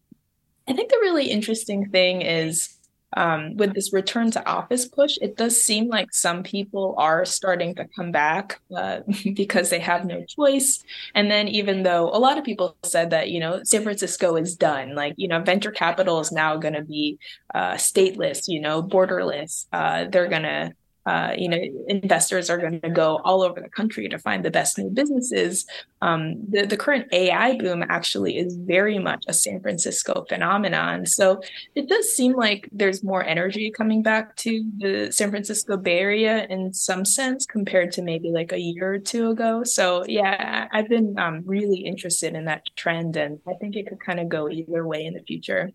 [0.69, 2.78] I think the really interesting thing is
[3.17, 7.75] um, with this return to office push, it does seem like some people are starting
[7.77, 9.01] to come back uh,
[9.35, 10.83] because they have no choice.
[11.15, 14.57] And then, even though a lot of people said that, you know, San Francisco is
[14.57, 17.19] done, like, you know, venture capital is now going to be
[17.55, 20.73] uh, stateless, you know, borderless, uh, they're going to
[21.09, 24.51] uh, you know, investors are going to go all over the country to find the
[24.51, 25.65] best new businesses.
[26.03, 31.07] Um, the, the current AI boom actually is very much a San Francisco phenomenon.
[31.07, 31.41] So
[31.75, 36.47] it does seem like there's more energy coming back to the San Francisco Bay Area
[36.51, 39.65] in some sense compared to maybe like a year or two ago.
[39.65, 44.05] So yeah, I've been um, really interested in that trend, and I think it could
[44.05, 45.73] kind of go either way in the future.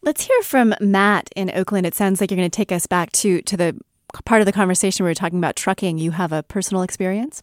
[0.00, 1.84] Let's hear from Matt in Oakland.
[1.84, 3.78] It sounds like you're going to take us back to to the
[4.24, 7.42] part of the conversation we were talking about trucking, you have a personal experience?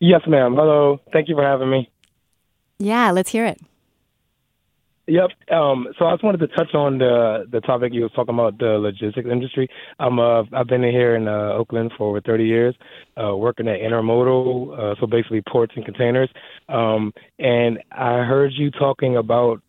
[0.00, 0.54] Yes, ma'am.
[0.54, 1.00] Hello.
[1.12, 1.88] Thank you for having me.
[2.78, 3.60] Yeah, let's hear it.
[5.06, 5.30] Yep.
[5.50, 8.58] Um, so I just wanted to touch on the the topic you was talking about
[8.58, 9.68] the logistics industry.
[9.98, 12.74] I'm uh, I've been here in uh, Oakland for over 30 years,
[13.22, 16.30] uh, working at intermodal, uh, so basically ports and containers.
[16.68, 19.60] Um, and I heard you talking about,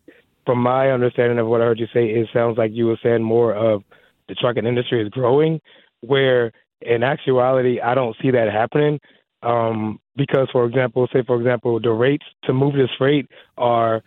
[0.46, 3.22] from my understanding of what I heard you say, it sounds like you were saying
[3.22, 3.82] more of
[4.28, 5.60] the trucking industry is growing,
[6.00, 9.00] where in actuality, I don't see that happening.
[9.42, 13.26] Um, because, for example, say, for example, the rates to move this freight
[13.58, 14.02] are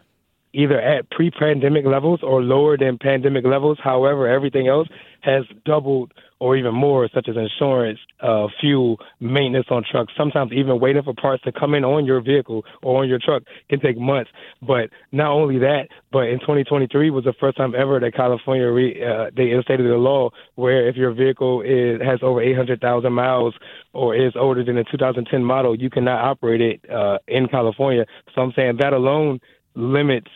[0.57, 3.77] either at pre pandemic levels or lower than pandemic levels.
[3.81, 4.87] However, everything else
[5.21, 10.13] has doubled or even more, such as insurance, uh, fuel, maintenance on trucks.
[10.15, 13.43] Sometimes even waiting for parts to come in on your vehicle or on your truck
[13.69, 14.31] can take months.
[14.61, 19.03] But not only that, but in 2023 was the first time ever that California re,
[19.03, 23.53] uh, they instated a law where if your vehicle is has over 800,000 miles
[23.93, 28.05] or is older than a 2010 model, you cannot operate it uh, in California.
[28.33, 29.39] So I'm saying that alone
[29.75, 30.29] limits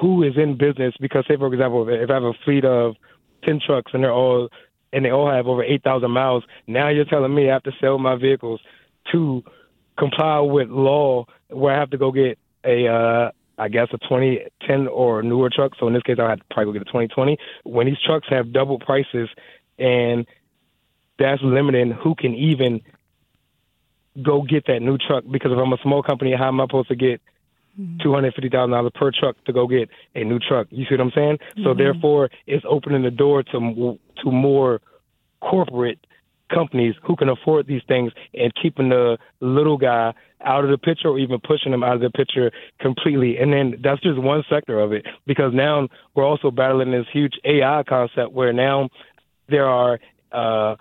[0.00, 2.96] who is in business because say for example if I have a fleet of
[3.44, 4.48] ten trucks and they're all
[4.92, 7.72] and they all have over eight thousand miles, now you're telling me I have to
[7.80, 8.60] sell my vehicles
[9.12, 9.42] to
[9.98, 14.86] comply with law where I have to go get a uh I guess a 2010
[14.88, 15.72] or newer truck.
[15.80, 17.38] So in this case, I had to probably go get a 2020.
[17.64, 19.30] When these trucks have double prices,
[19.78, 20.26] and
[21.18, 22.82] that's limiting who can even
[24.22, 25.24] go get that new truck.
[25.30, 27.22] Because if I'm a small company, how am I supposed to get
[27.78, 27.98] Mm-hmm.
[28.02, 30.66] two hundred fifty thousand dollars per truck to go get a new truck.
[30.70, 31.36] You see what I'm saying?
[31.36, 31.64] Mm-hmm.
[31.64, 34.80] So therefore, it's opening the door to to more
[35.42, 35.98] corporate
[36.52, 40.14] companies who can afford these things and keeping the little guy
[40.44, 42.50] out of the picture or even pushing them out of the picture
[42.80, 43.36] completely.
[43.38, 47.34] And then that's just one sector of it because now we're also battling this huge
[47.44, 48.88] AI concept where now
[49.48, 49.98] there are
[50.32, 50.76] uh,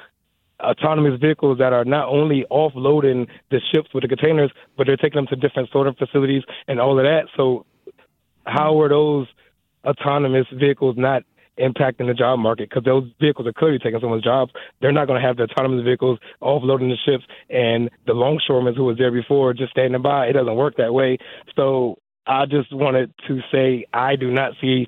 [0.59, 5.17] autonomous vehicles that are not only offloading the ships with the containers, but they're taking
[5.17, 7.27] them to different sorting facilities and all of that.
[7.35, 7.65] So,
[8.45, 9.27] how are those
[9.83, 11.23] autonomous vehicles not
[11.59, 12.69] impacting the job market?
[12.69, 14.51] Because those vehicles are clearly taking someone's jobs.
[14.81, 18.85] They're not going to have the autonomous vehicles offloading the ships, and the longshoremen who
[18.85, 20.27] was there before just standing by.
[20.27, 21.17] It doesn't work that way.
[21.55, 24.87] So, I just wanted to say I do not see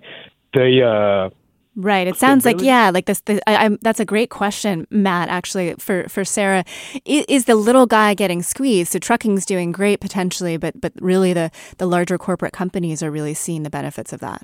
[0.53, 1.36] the uh,
[1.80, 2.07] Right.
[2.07, 3.21] It sounds like yeah, like this.
[3.21, 5.30] The, I, that's a great question, Matt.
[5.30, 6.65] Actually, for for Sarah,
[7.05, 8.93] is, is, the little guy getting squeezed?
[8.93, 13.36] So trucking's doing great potentially, but but really the the larger corporate companies are really
[13.36, 14.41] seeing the benefits of that.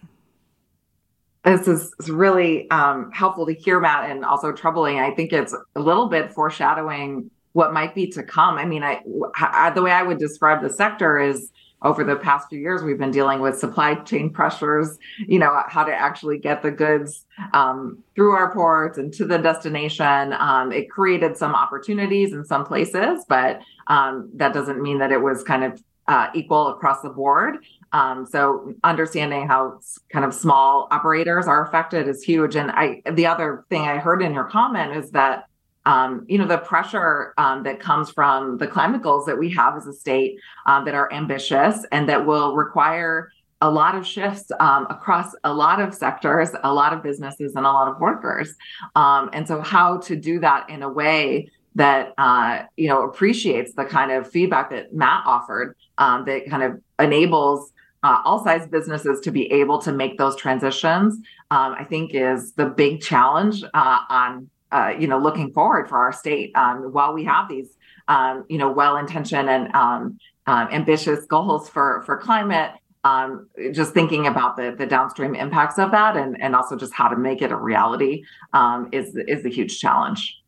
[1.43, 4.99] This is really um, helpful to hear, Matt, and also troubling.
[4.99, 8.59] I think it's a little bit foreshadowing what might be to come.
[8.59, 9.01] I mean, I,
[9.35, 11.51] I the way I would describe the sector is
[11.83, 15.83] over the past few years, we've been dealing with supply chain pressures, you know, how
[15.83, 20.33] to actually get the goods um, through our ports and to the destination.
[20.33, 25.21] Um, it created some opportunities in some places, but um, that doesn't mean that it
[25.21, 27.57] was kind of uh, equal across the board.
[27.91, 29.79] Um, so understanding how
[30.09, 32.55] kind of small operators are affected is huge.
[32.55, 35.45] And I, the other thing I heard in your comment is that
[35.85, 39.75] um, you know, the pressure um, that comes from the climate goals that we have
[39.75, 43.31] as a state um, that are ambitious and that will require
[43.61, 47.65] a lot of shifts um, across a lot of sectors, a lot of businesses, and
[47.65, 48.55] a lot of workers.
[48.95, 53.73] Um, and so, how to do that in a way that uh, you know appreciates
[53.73, 57.71] the kind of feedback that Matt offered, um, that kind of enables
[58.03, 61.15] uh, all size businesses to be able to make those transitions,
[61.51, 65.97] um, I think is the big challenge uh, on uh, you know, looking forward for
[65.99, 71.25] our state um, while we have these, um, you know, well-intentioned and um, um ambitious
[71.25, 72.71] goals for for climate.
[73.05, 77.07] Um, just thinking about the the downstream impacts of that, and and also just how
[77.07, 80.41] to make it a reality um, is is a huge challenge.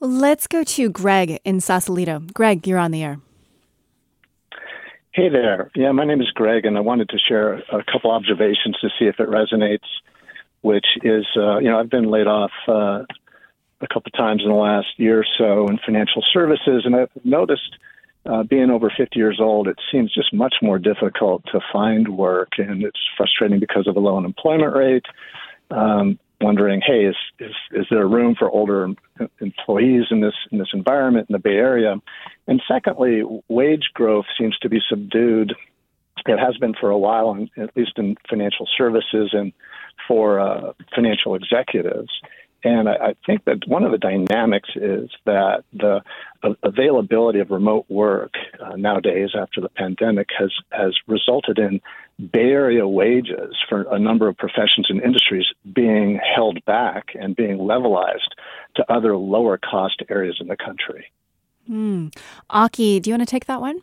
[0.00, 2.20] Well, let's go to Greg in Sausalito.
[2.32, 3.18] Greg, you're on the air.
[5.12, 5.70] Hey there.
[5.76, 9.04] Yeah, my name is Greg, and I wanted to share a couple observations to see
[9.06, 9.86] if it resonates.
[10.62, 13.02] Which is, uh, you know, I've been laid off uh,
[13.84, 17.10] a couple of times in the last year or so in financial services, and I've
[17.24, 17.76] noticed
[18.26, 22.52] uh, being over 50 years old, it seems just much more difficult to find work,
[22.58, 25.04] and it's frustrating because of a low unemployment rate.
[25.70, 28.88] Um, wondering, hey, is, is is there room for older
[29.40, 31.96] employees in this in this environment in the Bay Area?
[32.46, 35.54] And secondly, wage growth seems to be subdued.
[36.26, 39.52] It has been for a while, at least in financial services and
[40.08, 42.10] for uh, financial executives.
[42.64, 46.00] And I, I think that one of the dynamics is that the
[46.62, 51.80] availability of remote work uh, nowadays after the pandemic has, has resulted in
[52.18, 57.58] Bay Area wages for a number of professions and industries being held back and being
[57.58, 58.32] levelized
[58.76, 61.06] to other lower cost areas in the country.
[61.66, 62.08] Hmm.
[62.48, 63.80] Aki, do you want to take that one?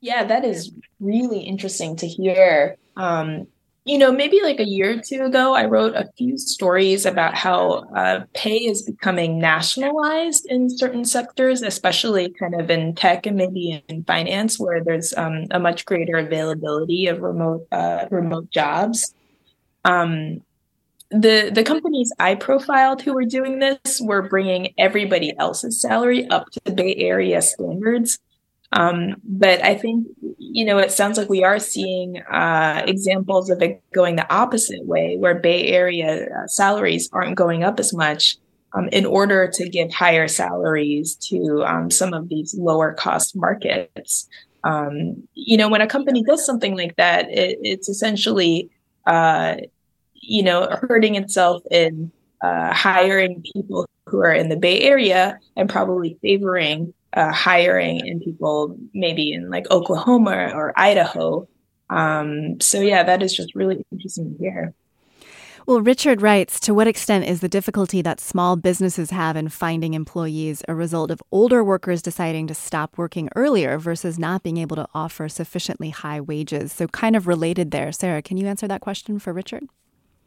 [0.00, 2.76] Yeah, that is really interesting to hear.
[2.96, 3.46] Um,
[3.84, 7.34] you know, maybe like a year or two ago, I wrote a few stories about
[7.34, 13.36] how uh, pay is becoming nationalized in certain sectors, especially kind of in tech and
[13.36, 19.14] maybe in finance, where there's um, a much greater availability of remote uh, remote jobs.
[19.84, 20.42] Um,
[21.10, 26.50] the the companies I profiled who were doing this were bringing everybody else's salary up
[26.50, 28.18] to the Bay Area standards.
[28.72, 30.06] Um, but I think,
[30.38, 34.86] you know, it sounds like we are seeing uh, examples of it going the opposite
[34.86, 38.36] way, where Bay Area uh, salaries aren't going up as much
[38.72, 44.28] um, in order to give higher salaries to um, some of these lower cost markets.
[44.62, 48.70] Um, you know, when a company does something like that, it, it's essentially,
[49.06, 49.56] uh,
[50.14, 55.68] you know, hurting itself in uh, hiring people who are in the Bay Area and
[55.68, 61.48] probably favoring uh, hiring in people maybe in like Oklahoma or Idaho.
[61.88, 64.74] Um, so yeah, that is just really interesting to hear.
[65.66, 69.94] Well, Richard writes To what extent is the difficulty that small businesses have in finding
[69.94, 74.76] employees a result of older workers deciding to stop working earlier versus not being able
[74.76, 76.72] to offer sufficiently high wages?
[76.72, 77.92] So, kind of related there.
[77.92, 79.64] Sarah, can you answer that question for Richard?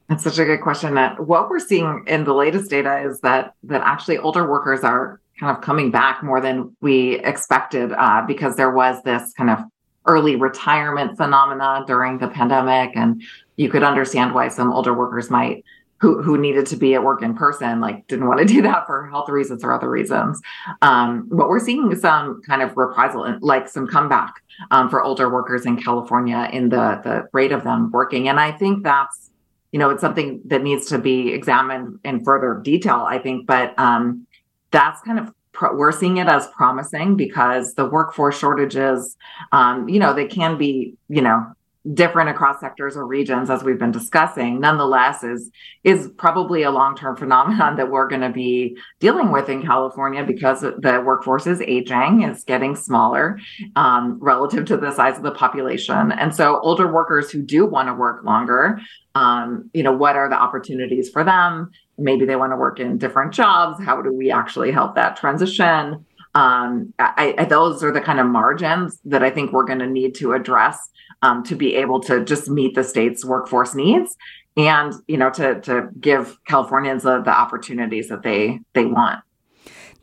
[0.07, 0.95] That's such a good question.
[0.95, 5.19] That what we're seeing in the latest data is that that actually older workers are
[5.39, 9.59] kind of coming back more than we expected uh, because there was this kind of
[10.05, 13.21] early retirement phenomena during the pandemic and
[13.55, 15.63] you could understand why some older workers might
[15.99, 18.85] who, who needed to be at work in person like didn't want to do that
[18.85, 20.41] for health reasons or other reasons.
[20.81, 24.33] Um, but we're seeing some kind of reprisal like some comeback
[24.71, 28.27] um, for older workers in california in the the rate of them working.
[28.27, 29.29] And i think that's
[29.71, 33.77] you know it's something that needs to be examined in further detail i think but
[33.79, 34.27] um,
[34.73, 35.31] that's kind of
[35.75, 39.15] we're seeing it as promising because the workforce shortages,
[39.51, 41.45] um, you know, they can be, you know,
[41.93, 44.61] different across sectors or regions as we've been discussing.
[44.61, 45.51] Nonetheless is
[45.83, 50.61] is probably a long-term phenomenon that we're going to be dealing with in california because
[50.61, 53.37] the workforce is aging it's getting smaller
[53.75, 56.13] um, relative to the size of the population.
[56.13, 58.79] And so older workers who do want to work longer
[59.15, 62.97] um, you know what are the opportunities for them maybe they want to work in
[62.97, 66.05] different jobs how do we actually help that transition?
[66.35, 69.87] Um, I, I, those are the kind of margins that i think we're going to
[69.87, 70.89] need to address
[71.21, 74.15] um, to be able to just meet the state's workforce needs
[74.57, 79.19] and you know to to give californians the, the opportunities that they they want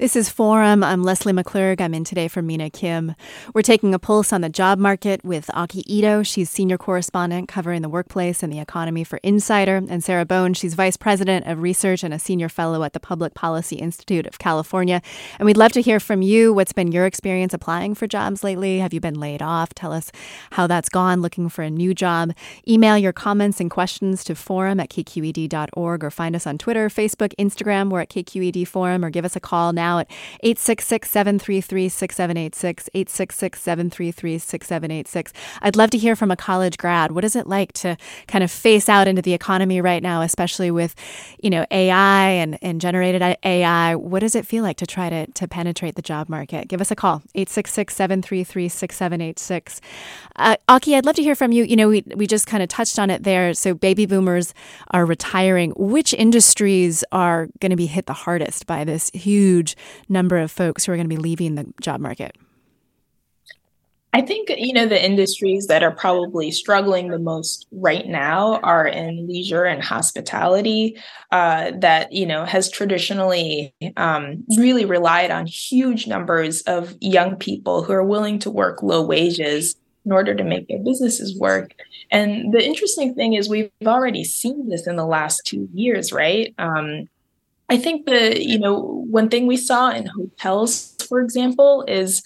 [0.00, 0.82] this is Forum.
[0.82, 1.78] I'm Leslie McClurg.
[1.78, 3.14] I'm in today for Mina Kim.
[3.52, 6.22] We're taking a pulse on the job market with Aki Ito.
[6.22, 9.76] She's senior correspondent covering the workplace and the economy for Insider.
[9.76, 13.34] And Sarah Bohn, she's vice president of research and a senior fellow at the Public
[13.34, 15.02] Policy Institute of California.
[15.38, 16.54] And we'd love to hear from you.
[16.54, 18.78] What's been your experience applying for jobs lately?
[18.78, 19.74] Have you been laid off?
[19.74, 20.10] Tell us
[20.52, 22.32] how that's gone looking for a new job.
[22.66, 27.34] Email your comments and questions to forum at kqed.org or find us on Twitter, Facebook,
[27.38, 27.90] Instagram.
[27.90, 30.10] We're at KQED Forum or give us a call now at
[30.42, 32.88] 866 733 6786.
[32.94, 35.32] 866 733 6786.
[35.62, 37.12] I'd love to hear from a college grad.
[37.12, 37.96] What is it like to
[38.28, 40.94] kind of face out into the economy right now, especially with,
[41.42, 43.94] you know, AI and, and generated AI?
[43.94, 46.68] What does it feel like to try to, to penetrate the job market?
[46.68, 49.80] Give us a call, 866 733 6786.
[50.36, 51.64] Uh, Aki, I'd love to hear from you.
[51.64, 53.54] You know, we, we just kind of touched on it there.
[53.54, 54.54] So baby boomers
[54.90, 55.72] are retiring.
[55.76, 59.76] Which industries are going to be hit the hardest by this huge
[60.08, 62.36] number of folks who are going to be leaving the job market?
[64.12, 68.84] I think, you know, the industries that are probably struggling the most right now are
[68.84, 71.00] in leisure and hospitality,
[71.30, 77.84] uh, that, you know, has traditionally um, really relied on huge numbers of young people
[77.84, 81.72] who are willing to work low wages in order to make their businesses work.
[82.10, 86.52] And the interesting thing is, we've already seen this in the last two years, right?
[86.58, 87.08] Um,
[87.70, 92.22] I think the, you know, one thing we saw in hotels, for example, is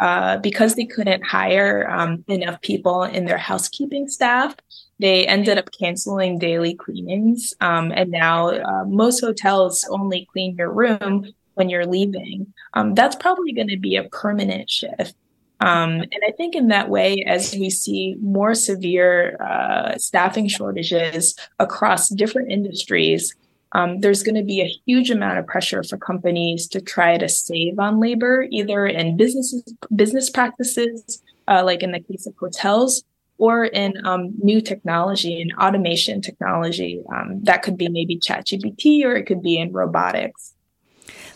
[0.00, 4.56] uh, because they couldn't hire um, enough people in their housekeeping staff,
[4.98, 7.54] they ended up canceling daily cleanings.
[7.60, 12.52] Um, and now uh, most hotels only clean your room when you're leaving.
[12.74, 15.14] Um, that's probably going to be a permanent shift.
[15.60, 21.34] Um, and I think in that way, as we see more severe uh, staffing shortages
[21.58, 23.34] across different industries,
[23.72, 27.28] um, there's going to be a huge amount of pressure for companies to try to
[27.28, 29.62] save on labor, either in businesses,
[29.94, 33.02] business practices, uh, like in the case of hotels,
[33.36, 37.02] or in um, new technology and automation technology.
[37.14, 40.54] Um, that could be maybe ChatGPT, or it could be in robotics.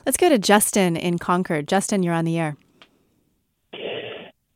[0.04, 1.68] Let's go to Justin in Concord.
[1.68, 2.56] Justin, you're on the air.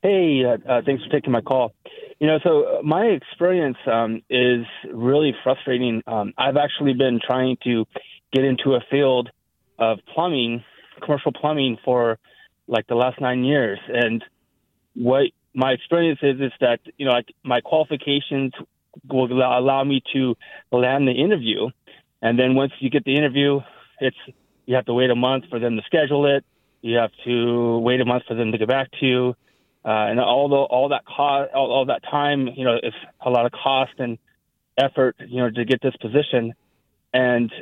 [0.03, 1.73] Hey, uh, uh, thanks for taking my call.
[2.19, 6.03] You know, so uh, my experience um, is really frustrating.
[6.07, 7.85] Um, I've actually been trying to
[8.33, 9.29] get into a field
[9.79, 10.65] of plumbing,
[11.03, 12.19] commercial plumbing, for
[12.67, 14.25] like the last nine years, and
[14.95, 18.53] what my experience is is that you know like my qualifications
[19.09, 20.37] will allow me to
[20.73, 21.69] land the interview,
[22.23, 23.61] and then once you get the interview,
[24.01, 24.17] it's
[24.65, 26.45] you have to wait a month for them to schedule it.
[26.81, 29.35] You have to wait a month for them to get back to you
[29.87, 33.31] uh, and all the all that cost, all, all that time, you know, it's a
[33.31, 34.19] lot of cost and
[34.77, 36.55] effort, you know, to get this position,
[37.15, 37.53] and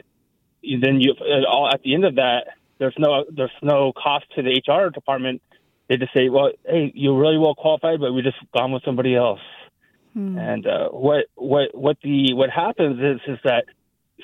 [0.62, 1.14] then you
[1.46, 2.46] all at the end of that,
[2.78, 5.42] there's no there's no cost to the HR department.
[5.86, 9.14] They just say, well, hey, you're really well qualified, but we just gone with somebody
[9.14, 9.40] else.
[10.14, 10.38] Hmm.
[10.38, 13.66] And uh, what what what the what happens is is that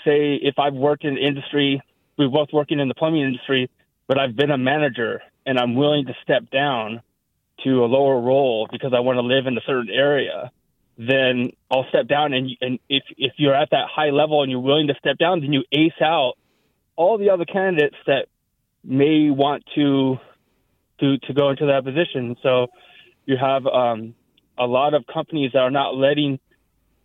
[0.07, 1.83] say if I've worked in industry,
[2.17, 3.69] we're both working in the plumbing industry,
[4.09, 7.03] but I've been a manager and I'm willing to step down
[7.65, 10.51] to a lower role because I want to live in a certain area,
[10.99, 12.33] then I'll step down.
[12.33, 15.41] And, and if, if you're at that high level and you're willing to step down,
[15.41, 16.35] then you ace out
[16.97, 18.27] all the other candidates that
[18.85, 20.19] may want to
[21.01, 22.37] to to go into that position.
[22.43, 22.67] So
[23.25, 24.15] you have um,
[24.59, 26.39] a lot of companies that are not letting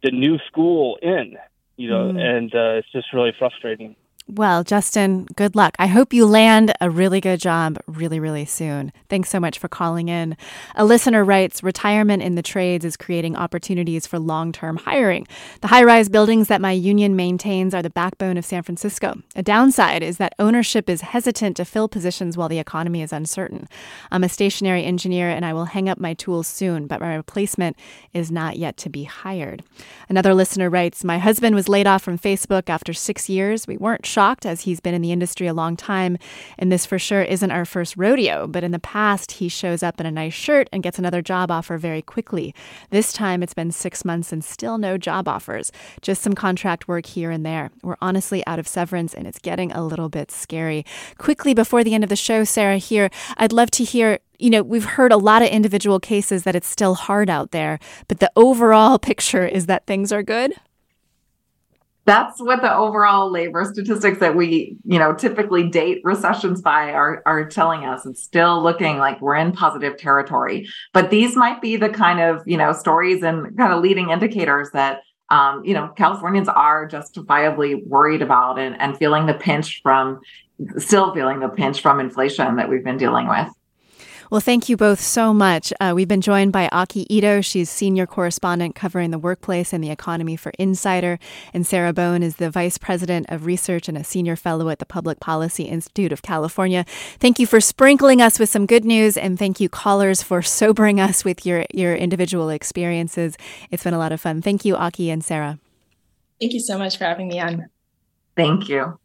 [0.03, 1.37] the new school in,
[1.77, 2.19] you know, mm.
[2.19, 3.95] and uh, it's just really frustrating.
[4.27, 5.75] Well, Justin, good luck.
[5.77, 8.91] I hope you land a really good job really, really soon.
[9.07, 10.35] Thanks so much for calling in.
[10.73, 15.27] A listener writes Retirement in the trades is creating opportunities for long term hiring.
[15.61, 19.21] The high rise buildings that my union maintains are the backbone of San Francisco.
[19.35, 23.69] A downside is that ownership is hesitant to fill positions while the economy is uncertain.
[24.11, 27.77] I'm a stationary engineer and I will hang up my tools soon, but my replacement
[28.11, 29.61] is not yet to be hired.
[30.09, 33.67] Another listener writes My husband was laid off from Facebook after six years.
[33.67, 36.17] We weren't shocked as he's been in the industry a long time,
[36.57, 38.47] and this for sure isn't our first rodeo.
[38.47, 41.51] But in the past, he shows up in a nice shirt and gets another job
[41.51, 42.55] offer very quickly.
[42.91, 45.69] This time, it's been six months and still no job offers,
[46.01, 47.71] just some contract work here and there.
[47.83, 50.85] We're honestly out of severance, and it's getting a little bit scary.
[51.17, 54.63] Quickly, before the end of the show, Sarah, here, I'd love to hear you know,
[54.63, 58.29] we've heard a lot of individual cases that it's still hard out there, but the
[58.35, 60.53] overall picture is that things are good
[62.05, 67.23] that's what the overall labor statistics that we you know typically date recessions by are
[67.25, 68.05] are telling us.
[68.05, 70.67] It's still looking like we're in positive territory.
[70.93, 74.69] But these might be the kind of you know stories and kind of leading indicators
[74.71, 80.21] that um, you know californians are justifiably worried about and, and feeling the pinch from
[80.77, 83.49] still feeling the pinch from inflation that we've been dealing with
[84.29, 85.71] well, thank you both so much.
[85.79, 87.41] Uh, we've been joined by Aki Ito.
[87.41, 91.19] She's senior correspondent covering the workplace and the economy for Insider.
[91.53, 94.85] And Sarah Bohn is the vice president of research and a senior fellow at the
[94.85, 96.85] Public Policy Institute of California.
[97.19, 99.17] Thank you for sprinkling us with some good news.
[99.17, 103.37] And thank you, callers, for sobering us with your, your individual experiences.
[103.71, 104.41] It's been a lot of fun.
[104.41, 105.59] Thank you, Aki and Sarah.
[106.39, 107.67] Thank you so much for having me on.
[108.35, 108.99] Thank you.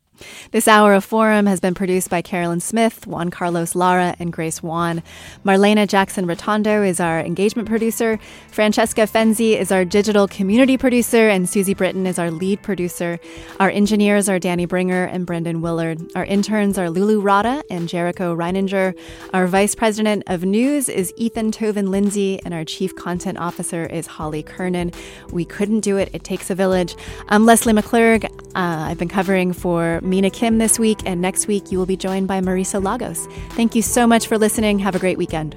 [0.52, 4.62] This hour of Forum has been produced by Carolyn Smith, Juan Carlos Lara, and Grace
[4.62, 5.02] Juan.
[5.44, 8.18] Marlena Jackson Retondo is our engagement producer.
[8.48, 13.18] Francesca Fenzi is our digital community producer, and Susie Britton is our lead producer.
[13.58, 16.00] Our engineers are Danny Bringer and Brendan Willard.
[16.14, 18.98] Our interns are Lulu Rada and Jericho Reininger.
[19.32, 24.42] Our vice president of news is Ethan Toven-Lindsey, and our chief content officer is Holly
[24.42, 24.92] Kernan.
[25.30, 26.10] We couldn't do it.
[26.12, 26.96] It takes a village.
[27.28, 28.24] I'm Leslie McClurg.
[28.54, 31.96] Uh, I've been covering for Mina Kim this week, and next week you will be
[31.96, 33.26] joined by Marisa Lagos.
[33.50, 34.78] Thank you so much for listening.
[34.80, 35.56] Have a great weekend.